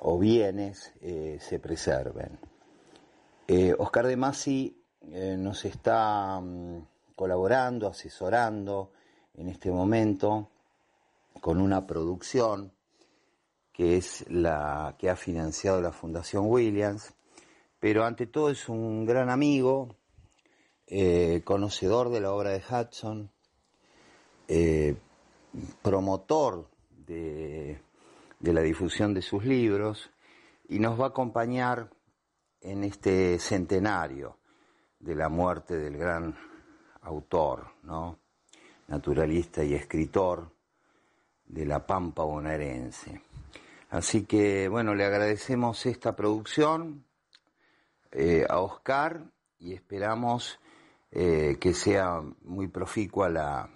o 0.00 0.18
bienes 0.18 0.92
eh, 1.00 1.38
se 1.40 1.58
preserven. 1.58 2.38
Eh, 3.46 3.74
Oscar 3.78 4.06
de 4.06 4.16
Masi 4.16 4.74
nos 5.00 5.64
está 5.64 6.38
mm, 6.40 6.86
colaborando, 7.16 7.88
asesorando 7.88 8.92
en 9.34 9.48
este 9.48 9.70
momento 9.70 10.50
con 11.40 11.60
una 11.60 11.86
producción 11.86 12.72
que 13.72 13.96
es 13.96 14.26
la 14.28 14.96
que 14.98 15.08
ha 15.08 15.16
financiado 15.16 15.80
la 15.80 15.92
Fundación 15.92 16.50
Williams, 16.50 17.14
pero 17.80 18.04
ante 18.04 18.26
todo 18.26 18.50
es 18.50 18.68
un 18.68 19.06
gran 19.06 19.30
amigo, 19.30 19.96
conocedor 21.44 22.10
de 22.10 22.20
la 22.20 22.32
obra 22.32 22.50
de 22.50 22.62
Hudson, 22.68 23.30
promotor 25.82 26.68
de, 27.08 27.80
la 28.40 28.62
difusión 28.62 29.14
de 29.14 29.22
sus 29.22 29.44
libros 29.44 30.10
y 30.68 30.78
nos 30.78 31.00
va 31.00 31.06
a 31.06 31.08
acompañar 31.08 31.90
en 32.60 32.84
este 32.84 33.38
centenario 33.38 34.38
de 34.98 35.14
la 35.14 35.28
muerte 35.28 35.76
del 35.76 35.96
gran 35.96 36.36
autor, 37.02 37.66
¿no? 37.82 38.18
naturalista 38.88 39.62
y 39.64 39.74
escritor 39.74 40.50
de 41.46 41.64
la 41.66 41.86
Pampa 41.86 42.24
bonaerense. 42.24 43.22
Así 43.90 44.24
que, 44.24 44.68
bueno, 44.68 44.94
le 44.94 45.04
agradecemos 45.04 45.86
esta 45.86 46.14
producción 46.14 47.04
eh, 48.12 48.46
a 48.48 48.60
Oscar 48.60 49.22
y 49.58 49.74
esperamos 49.74 50.58
eh, 51.10 51.56
que 51.60 51.74
sea 51.74 52.22
muy 52.42 52.68
proficua 52.68 53.28
la, 53.28 53.68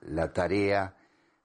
la 0.00 0.32
tarea 0.32 0.96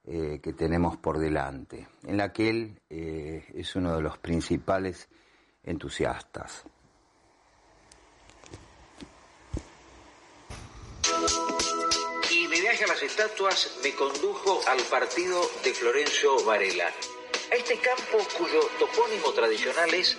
eh, 0.04 0.40
que 0.42 0.52
tenemos 0.52 0.96
por 0.96 1.18
delante, 1.18 1.88
en 2.04 2.16
la 2.16 2.32
que 2.32 2.48
él 2.48 2.80
es 2.88 3.76
uno 3.76 3.96
de 3.96 4.02
los 4.02 4.18
principales 4.18 5.08
entusiastas. 5.62 6.64
Y 12.30 12.48
mi 12.48 12.60
viaje 12.60 12.84
a 12.84 12.88
las 12.88 13.02
estatuas 13.02 13.78
me 13.82 13.94
condujo 13.94 14.60
al 14.68 14.80
partido 14.90 15.40
de 15.64 15.74
Florencio 15.74 16.44
Varela, 16.44 16.90
este 17.50 17.76
campo 17.78 18.18
cuyo 18.38 18.60
topónimo 18.78 19.32
tradicional 19.32 19.92
es 19.94 20.16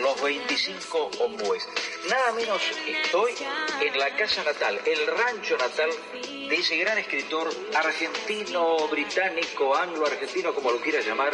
los 0.00 0.20
25 0.22 1.10
ombúes. 1.20 1.66
Nada 2.08 2.32
menos 2.32 2.60
estoy 2.86 3.34
en 3.80 3.98
la 3.98 4.14
casa 4.16 4.42
natal, 4.42 4.80
el 4.84 5.06
rancho 5.06 5.56
natal 5.56 5.90
de 6.12 6.56
ese 6.56 6.76
gran 6.78 6.98
escritor 6.98 7.48
argentino, 7.74 8.88
británico, 8.88 9.76
anglo-argentino, 9.76 10.54
como 10.54 10.72
lo 10.72 10.80
quiera 10.80 11.00
llamar, 11.00 11.32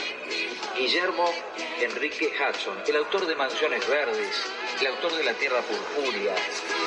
Guillermo 0.77 1.33
Enrique 1.81 2.31
Hudson, 2.39 2.83
el 2.87 2.97
autor 2.97 3.27
de 3.27 3.35
Mansiones 3.35 3.87
Verdes, 3.89 4.45
el 4.81 4.87
autor 4.89 5.17
de 5.17 5.25
La 5.25 5.35
Tierra 5.35 5.61
Purpúrea, 5.63 6.35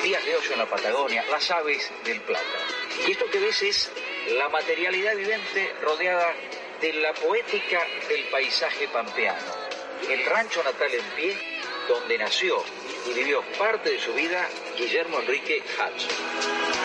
Días 0.03 0.23
de 0.23 0.35
Ocio 0.35 0.53
en 0.53 0.59
la 0.59 0.69
Patagonia, 0.69 1.25
Las 1.29 1.49
Aves 1.51 1.91
del 2.05 2.21
Plata. 2.21 2.45
Y 3.07 3.11
esto 3.11 3.25
que 3.31 3.39
ves 3.39 3.61
es 3.63 3.91
la 4.37 4.49
materialidad 4.49 5.15
vivente 5.15 5.73
rodeada 5.81 6.33
de 6.81 6.93
la 6.93 7.13
poética 7.13 7.79
del 8.09 8.23
paisaje 8.31 8.87
pampeano. 8.87 9.53
El 10.09 10.25
rancho 10.25 10.63
natal 10.63 10.89
en 10.91 11.05
pie, 11.15 11.37
donde 11.87 12.17
nació 12.17 12.63
y 13.09 13.13
vivió 13.13 13.43
parte 13.57 13.91
de 13.91 13.99
su 13.99 14.13
vida 14.13 14.47
Guillermo 14.77 15.19
Enrique 15.19 15.61
Hudson. 15.77 16.81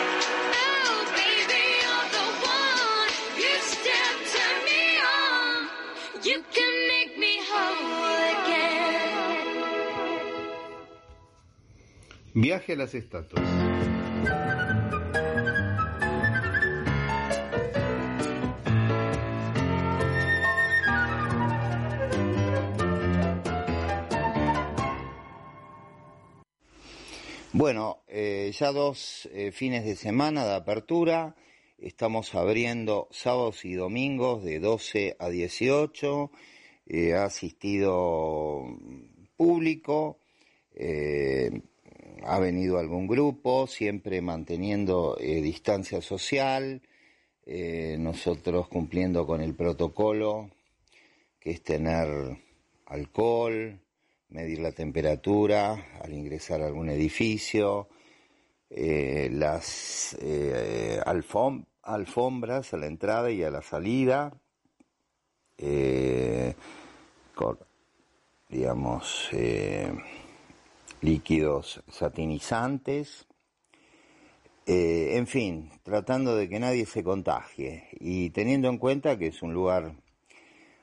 Viaje 12.33 12.73
a 12.73 12.75
las 12.75 12.93
estatuas. 12.93 13.76
Bueno, 27.57 28.03
eh, 28.07 28.51
ya 28.53 28.71
dos 28.71 29.27
eh, 29.33 29.51
fines 29.51 29.83
de 29.83 29.95
semana 29.95 30.45
de 30.45 30.53
apertura. 30.53 31.35
Estamos 31.79 32.35
abriendo 32.35 33.07
sábados 33.09 33.65
y 33.65 33.73
domingos 33.73 34.43
de 34.43 34.59
12 34.59 35.15
a 35.17 35.27
18. 35.29 36.29
Eh, 36.85 37.15
ha 37.15 37.23
asistido 37.23 38.63
público, 39.35 40.19
ha 42.27 42.39
venido 42.39 42.77
algún 42.77 43.07
grupo, 43.07 43.65
siempre 43.65 44.21
manteniendo 44.21 45.17
distancia 45.19 45.99
social, 45.99 46.83
nosotros 47.97 48.67
cumpliendo 48.67 49.25
con 49.25 49.41
el 49.41 49.55
protocolo, 49.55 50.51
que 51.39 51.49
es 51.49 51.63
tener 51.63 52.37
alcohol, 52.85 53.79
medir 54.29 54.59
la 54.59 54.71
temperatura 54.71 55.99
al 56.01 56.13
ingresar 56.13 56.61
a 56.61 56.67
algún 56.67 56.89
edificio, 56.89 57.87
eh, 58.69 59.29
las 59.31 60.17
eh, 60.19 60.99
alfombras 61.05 62.73
a 62.73 62.77
la 62.77 62.87
entrada 62.87 63.31
y 63.31 63.43
a 63.43 63.49
la 63.49 63.61
salida, 63.61 64.33
eh, 65.57 66.53
con, 67.33 67.57
digamos, 68.49 69.29
líquidos 71.01 71.81
satinizantes, 71.89 73.25
en 74.65 75.27
fin, 75.27 75.71
tratando 75.83 76.35
de 76.35 76.49
que 76.49 76.59
nadie 76.59 76.85
se 76.85 77.01
contagie 77.01 77.87
y 77.93 78.31
teniendo 78.31 78.67
en 78.67 78.77
cuenta 78.77 79.17
que 79.17 79.27
es 79.27 79.41
un 79.41 79.53
lugar 79.53 79.95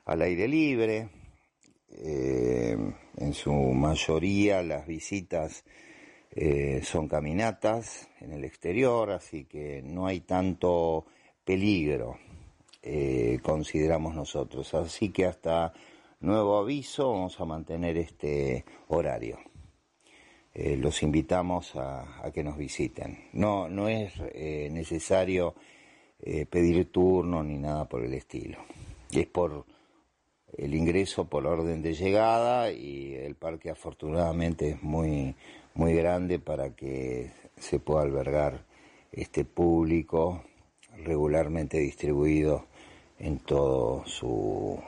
al 0.05 0.21
aire 0.23 0.47
libre, 0.47 1.09
eh, 1.97 2.77
en 3.17 3.33
su 3.33 3.53
mayoría 3.53 4.61
las 4.61 4.85
visitas 4.85 5.63
eh, 6.31 6.81
son 6.83 7.07
caminatas 7.07 8.09
en 8.19 8.33
el 8.33 8.43
exterior, 8.43 9.11
así 9.11 9.45
que 9.45 9.81
no 9.81 10.05
hay 10.05 10.21
tanto 10.21 11.05
peligro, 11.45 12.17
eh, 12.83 13.39
consideramos 13.41 14.13
nosotros. 14.13 14.73
Así 14.73 15.09
que 15.09 15.25
hasta 15.25 15.71
nuevo 16.19 16.57
aviso 16.57 17.11
vamos 17.13 17.39
a 17.39 17.45
mantener 17.45 17.97
este 17.97 18.65
horario. 18.89 19.39
los 20.53 21.03
invitamos 21.03 21.75
a, 21.75 22.31
que 22.33 22.43
nos 22.43 22.57
visiten. 22.57 23.29
No, 23.33 23.67
no 23.69 23.87
es 23.89 24.13
necesario 24.71 25.53
pedir 26.49 26.91
turno 26.91 27.43
ni 27.43 27.57
nada 27.57 27.87
por 27.87 28.03
el 28.03 28.13
estilo. 28.13 28.57
Es 29.11 29.27
por 29.27 29.65
el 30.57 30.73
ingreso 30.73 31.25
por 31.25 31.45
orden 31.45 31.81
de 31.81 31.93
llegada 31.93 32.71
y 32.71 33.13
el 33.13 33.35
parque 33.35 33.69
afortunadamente 33.69 34.69
es 34.71 34.83
muy, 34.83 35.35
muy 35.73 35.93
grande 35.93 36.39
para 36.39 36.75
que 36.75 37.31
se 37.57 37.79
pueda 37.79 38.01
albergar 38.01 38.63
este 39.11 39.45
público 39.45 40.43
regularmente 41.03 41.77
distribuido 41.79 42.65
en 43.19 43.39
todo 43.39 44.05
su 44.05 44.79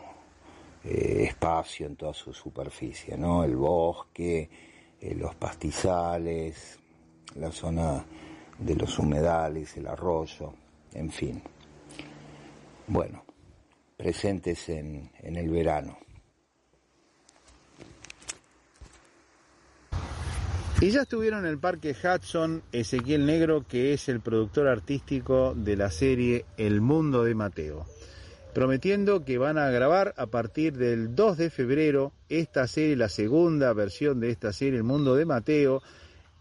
eh, 0.84 1.26
espacio, 1.28 1.88
en 1.88 1.96
toda 1.96 2.14
su 2.14 2.34
superficie, 2.34 3.18
¿no? 3.18 3.44
El 3.44 3.56
bosque, 3.56 4.50
eh, 5.00 5.16
los 5.16 5.36
pastizales, 5.36 6.80
la 7.36 7.52
zona 7.52 8.06
de 8.58 8.76
los 8.76 8.98
humedales, 9.00 9.76
el 9.78 9.88
arroyo, 9.88 10.54
en 10.94 11.10
fin. 11.12 11.42
Bueno, 12.88 13.27
presentes 13.98 14.70
en, 14.70 15.12
en 15.20 15.36
el 15.36 15.50
verano. 15.50 15.98
Y 20.80 20.92
ya 20.92 21.02
estuvieron 21.02 21.40
en 21.40 21.48
el 21.48 21.58
Parque 21.58 21.96
Hudson 21.96 22.62
Ezequiel 22.72 23.26
Negro, 23.26 23.66
que 23.68 23.94
es 23.94 24.10
el 24.10 24.22
productor 24.22 24.68
artístico 24.68 25.56
de 25.56 25.76
la 25.76 25.90
serie 25.90 26.46
El 26.56 26.82
Mundo 26.82 27.24
de 27.24 27.34
Mateo, 27.34 27.88
prometiendo 28.54 29.26
que 29.26 29.40
van 29.40 29.58
a 29.58 29.72
grabar 29.72 30.14
a 30.18 30.28
partir 30.28 30.78
del 30.78 31.16
2 31.16 31.38
de 31.38 31.50
febrero 31.50 32.14
esta 32.30 32.68
serie, 32.68 32.96
la 32.96 33.10
segunda 33.10 33.74
versión 33.74 34.20
de 34.20 34.30
esta 34.30 34.54
serie 34.54 34.78
El 34.78 34.84
Mundo 34.84 35.16
de 35.16 35.26
Mateo, 35.26 35.82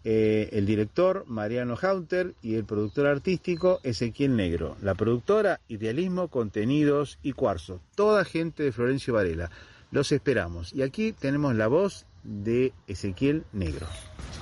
eh, 0.08 0.50
el 0.52 0.66
director 0.66 1.24
Mariano 1.26 1.74
Haunter 1.74 2.34
y 2.40 2.54
el 2.54 2.64
productor 2.64 3.08
artístico 3.08 3.80
Ezequiel 3.82 4.36
Negro. 4.36 4.76
La 4.80 4.94
productora 4.94 5.58
Idealismo, 5.66 6.28
Contenidos 6.28 7.18
y 7.24 7.32
Cuarzo. 7.32 7.80
Toda 7.96 8.24
gente 8.24 8.62
de 8.62 8.70
Florencio 8.70 9.14
Varela. 9.14 9.50
Los 9.90 10.12
esperamos. 10.12 10.72
Y 10.72 10.82
aquí 10.82 11.10
tenemos 11.10 11.56
la 11.56 11.66
voz 11.66 12.06
de 12.22 12.72
Ezequiel 12.86 13.42
Negro. 13.52 13.88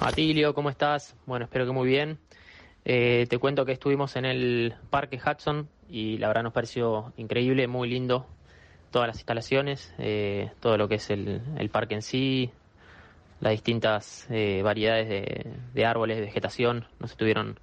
Atilio, 0.00 0.52
¿cómo 0.52 0.68
estás? 0.68 1.16
Bueno, 1.24 1.46
espero 1.46 1.64
que 1.64 1.72
muy 1.72 1.88
bien. 1.88 2.18
Eh, 2.84 3.26
te 3.30 3.38
cuento 3.38 3.64
que 3.64 3.72
estuvimos 3.72 4.16
en 4.16 4.26
el 4.26 4.74
Parque 4.90 5.18
Hudson 5.18 5.70
y 5.88 6.18
la 6.18 6.28
verdad 6.28 6.42
nos 6.42 6.52
pareció 6.52 7.14
increíble, 7.16 7.68
muy 7.68 7.88
lindo 7.88 8.26
todas 8.90 9.08
las 9.08 9.16
instalaciones, 9.16 9.94
eh, 9.96 10.50
todo 10.60 10.76
lo 10.76 10.88
que 10.88 10.96
es 10.96 11.08
el, 11.08 11.40
el, 11.56 11.70
parque 11.70 11.94
en 11.94 12.02
sí, 12.02 12.50
las 13.40 13.52
distintas 13.52 14.26
eh, 14.30 14.62
variedades 14.62 15.08
de, 15.74 15.86
árboles, 15.86 16.16
de 16.16 16.24
vegetación, 16.26 16.86
nos 16.98 17.10
estuvieron 17.10 17.58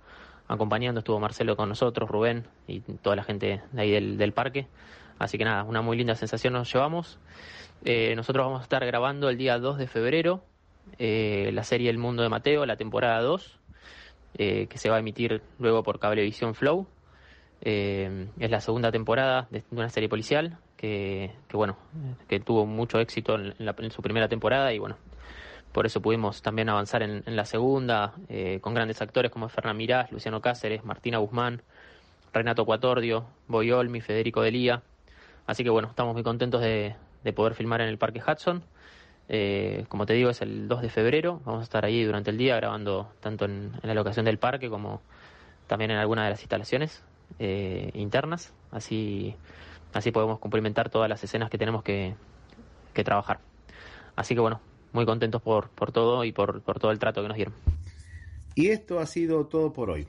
acompañando, 0.48 1.00
estuvo 1.00 1.20
Marcelo 1.20 1.56
con 1.56 1.70
nosotros, 1.70 2.10
Rubén 2.10 2.46
y 2.68 2.82
toda 2.82 3.16
la 3.16 3.24
gente 3.24 3.62
de 3.72 3.82
ahí 3.82 3.92
del, 3.92 4.34
parque. 4.34 4.68
Así 5.18 5.38
que 5.38 5.46
nada, 5.46 5.64
una 5.64 5.82
muy 5.82 5.98
linda 5.98 6.16
sensación 6.16 6.54
nos 6.54 6.72
llevamos. 6.72 7.20
Eh, 7.86 8.16
nosotros 8.16 8.46
vamos 8.46 8.60
a 8.60 8.64
estar 8.64 8.86
grabando 8.86 9.30
el 9.30 9.38
día 9.38 9.58
2 9.58 9.78
de 9.78 9.88
febrero 9.88 10.44
eh, 11.00 11.52
la 11.54 11.64
serie 11.64 11.90
El 11.90 11.98
Mundo 11.98 12.22
de 12.22 12.30
Mateo, 12.30 12.66
la 12.66 12.76
temporada 12.76 13.22
2, 13.22 13.60
eh, 14.38 14.68
que 14.68 14.78
se 14.78 14.90
va 14.90 14.98
a 14.98 15.00
emitir 15.00 15.42
luego 15.58 15.84
por 15.84 16.00
Cablevisión 16.00 16.54
Flow. 16.54 16.88
es 17.62 18.52
la 18.52 18.60
segunda 18.60 18.92
temporada 18.92 19.48
de 19.52 19.64
una 19.72 19.90
serie 19.90 20.10
policial 20.10 20.58
que, 20.76 21.32
que 21.48 21.56
bueno, 21.56 21.78
que 22.28 22.40
tuvo 22.40 22.66
mucho 22.66 23.00
éxito 23.00 23.36
en, 23.36 23.54
la, 23.60 23.76
en, 23.78 23.92
su 23.92 24.02
primera 24.02 24.28
temporada 24.28 24.74
y 24.74 24.80
bueno, 24.80 24.98
por 25.72 25.86
eso 25.86 26.02
pudimos 26.02 26.42
también 26.42 26.70
avanzar 26.70 27.04
en, 27.04 27.24
en 27.26 27.36
la 27.36 27.46
segunda 27.46 28.14
con 28.62 28.74
grandes 28.74 29.02
actores 29.02 29.32
como 29.32 29.50
Fernán 29.50 29.78
Mirás, 29.78 30.12
Luciano 30.12 30.42
Cáceres, 30.42 30.84
Martina 30.84 31.18
Guzmán, 31.18 31.62
Renato 32.34 32.66
Cuatordio, 32.66 33.26
Boyolmi, 33.48 34.02
Federico 34.02 34.42
Delía. 34.42 34.82
Así 35.46 35.64
que 35.64 35.70
bueno, 35.70 35.90
estamos 35.90 36.14
muy 36.14 36.24
contentos 36.24 36.62
de, 36.62 36.96
de 37.24 37.34
poder 37.34 37.56
filmar 37.56 37.82
en 37.82 37.90
el 37.90 37.98
Parque 37.98 38.22
Hudson. 38.26 38.64
Eh, 39.30 39.86
como 39.88 40.06
te 40.06 40.14
digo, 40.14 40.30
es 40.30 40.42
el 40.42 40.68
2 40.68 40.82
de 40.82 40.90
febrero. 40.90 41.42
Vamos 41.46 41.62
a 41.62 41.64
estar 41.64 41.86
ahí 41.86 42.04
durante 42.04 42.32
el 42.32 42.38
día 42.38 42.56
grabando 42.56 43.12
tanto 43.20 43.46
en, 43.46 43.72
en 43.82 43.88
la 43.88 43.94
locación 43.94 44.26
del 44.26 44.38
parque 44.38 44.70
como 44.70 45.02
también 45.68 45.92
en 45.92 45.98
alguna 45.98 46.24
de 46.26 46.32
las 46.32 46.42
instalaciones 46.42 47.04
eh, 47.40 47.92
internas. 47.94 48.54
Así, 48.72 49.36
así 49.94 50.12
podemos 50.12 50.40
cumplimentar 50.40 50.90
todas 50.90 51.10
las 51.10 51.24
escenas 51.24 51.50
que 51.50 51.58
tenemos 51.58 51.84
que, 51.84 52.16
que 52.94 53.04
trabajar. 53.04 53.40
Así 54.16 54.36
que 54.36 54.42
bueno, 54.42 54.60
muy 54.94 55.06
contentos 55.06 55.42
por, 55.42 55.70
por 55.70 55.92
todo 55.92 56.24
y 56.24 56.32
por, 56.32 56.62
por 56.62 56.80
todo 56.80 56.92
el 56.92 57.00
trato 57.00 57.22
que 57.22 57.28
nos 57.28 57.38
dieron. 57.38 57.54
Y 58.56 58.68
esto 58.68 59.00
ha 59.00 59.06
sido 59.06 59.48
todo 59.48 59.74
por 59.74 59.90
hoy. 59.90 60.08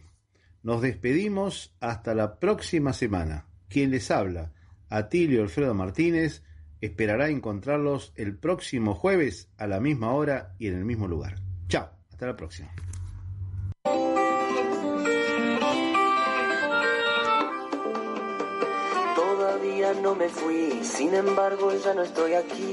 Nos 0.63 0.81
despedimos 0.81 1.75
hasta 1.81 2.15
la 2.15 2.39
próxima 2.39 2.93
semana. 2.93 3.47
Quien 3.69 3.91
les 3.91 4.11
habla, 4.11 4.53
Atilio 4.89 5.43
Alfredo 5.43 5.75
Martínez, 5.75 6.43
esperará 6.81 7.29
encontrarlos 7.31 8.13
el 8.17 8.37
próximo 8.37 8.95
jueves 8.95 9.49
a 9.57 9.67
la 9.67 9.81
misma 9.81 10.13
hora 10.13 10.55
y 10.59 10.67
en 10.67 10.77
el 10.77 10.85
mismo 10.85 11.09
lugar. 11.09 11.37
Chao, 11.69 11.89
hasta 12.11 12.27
la 12.27 12.37
próxima. 12.37 12.71
Todavía 19.17 19.95
no 20.03 20.15
me 20.15 20.29
fui, 20.29 20.85
sin 20.85 21.15
embargo 21.15 21.73
ya 21.83 21.95
no 21.95 22.03
estoy 22.03 22.35
aquí. 22.35 22.73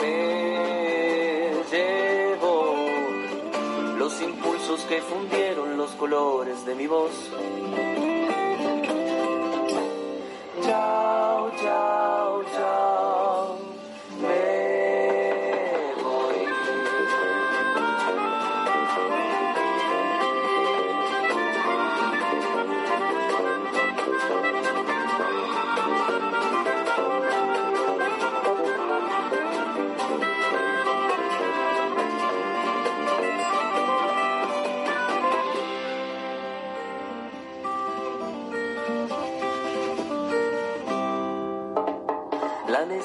Me 0.01 1.63
llevo 1.71 2.75
los 3.99 4.23
impulsos 4.23 4.81
que 4.83 5.01
fundieron 5.01 5.77
los 5.77 5.91
colores 5.93 6.65
de 6.67 6.75
mi 6.75 6.87
voz. 6.87 7.13
Chao, 10.63 11.26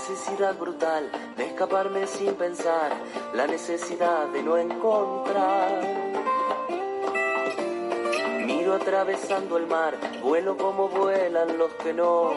necesidad 0.02 0.58
brutal 0.58 1.12
de 1.38 1.46
escaparme 1.46 2.08
sin 2.08 2.34
pensar, 2.34 2.92
la 3.36 3.46
necesidad 3.46 4.26
de 4.30 4.42
no 4.42 4.58
encontrar. 4.58 5.84
Miro 8.48 8.74
atravesando 8.74 9.58
el 9.58 9.68
mar, 9.68 9.96
vuelo 10.24 10.58
como 10.58 10.90
vuelan 10.90 11.56
los 11.56 11.72
que 11.76 11.94
no 11.94 12.32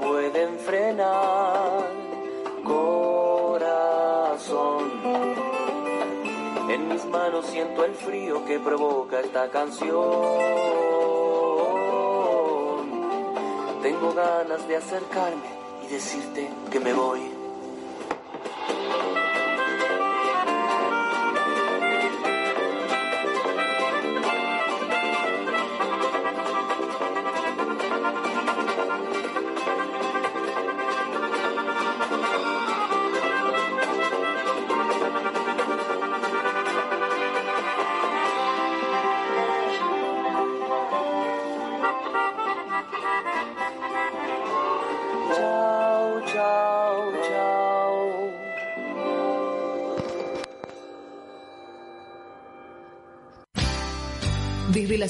pueden 0.00 0.56
frenar. 0.60 1.88
Corazón, 2.62 3.72
en 6.68 6.88
mis 6.88 7.04
manos 7.06 7.44
siento 7.46 7.84
el 7.84 7.94
frío 7.96 8.44
que 8.44 8.60
provoca 8.60 9.18
esta 9.18 9.50
canción. 9.50 9.98
Tengo 13.82 14.12
ganas 14.12 14.68
de 14.68 14.76
acercarme 14.76 15.59
decirte 15.90 16.48
que 16.70 16.80
me 16.80 16.92
voy. 16.92 17.29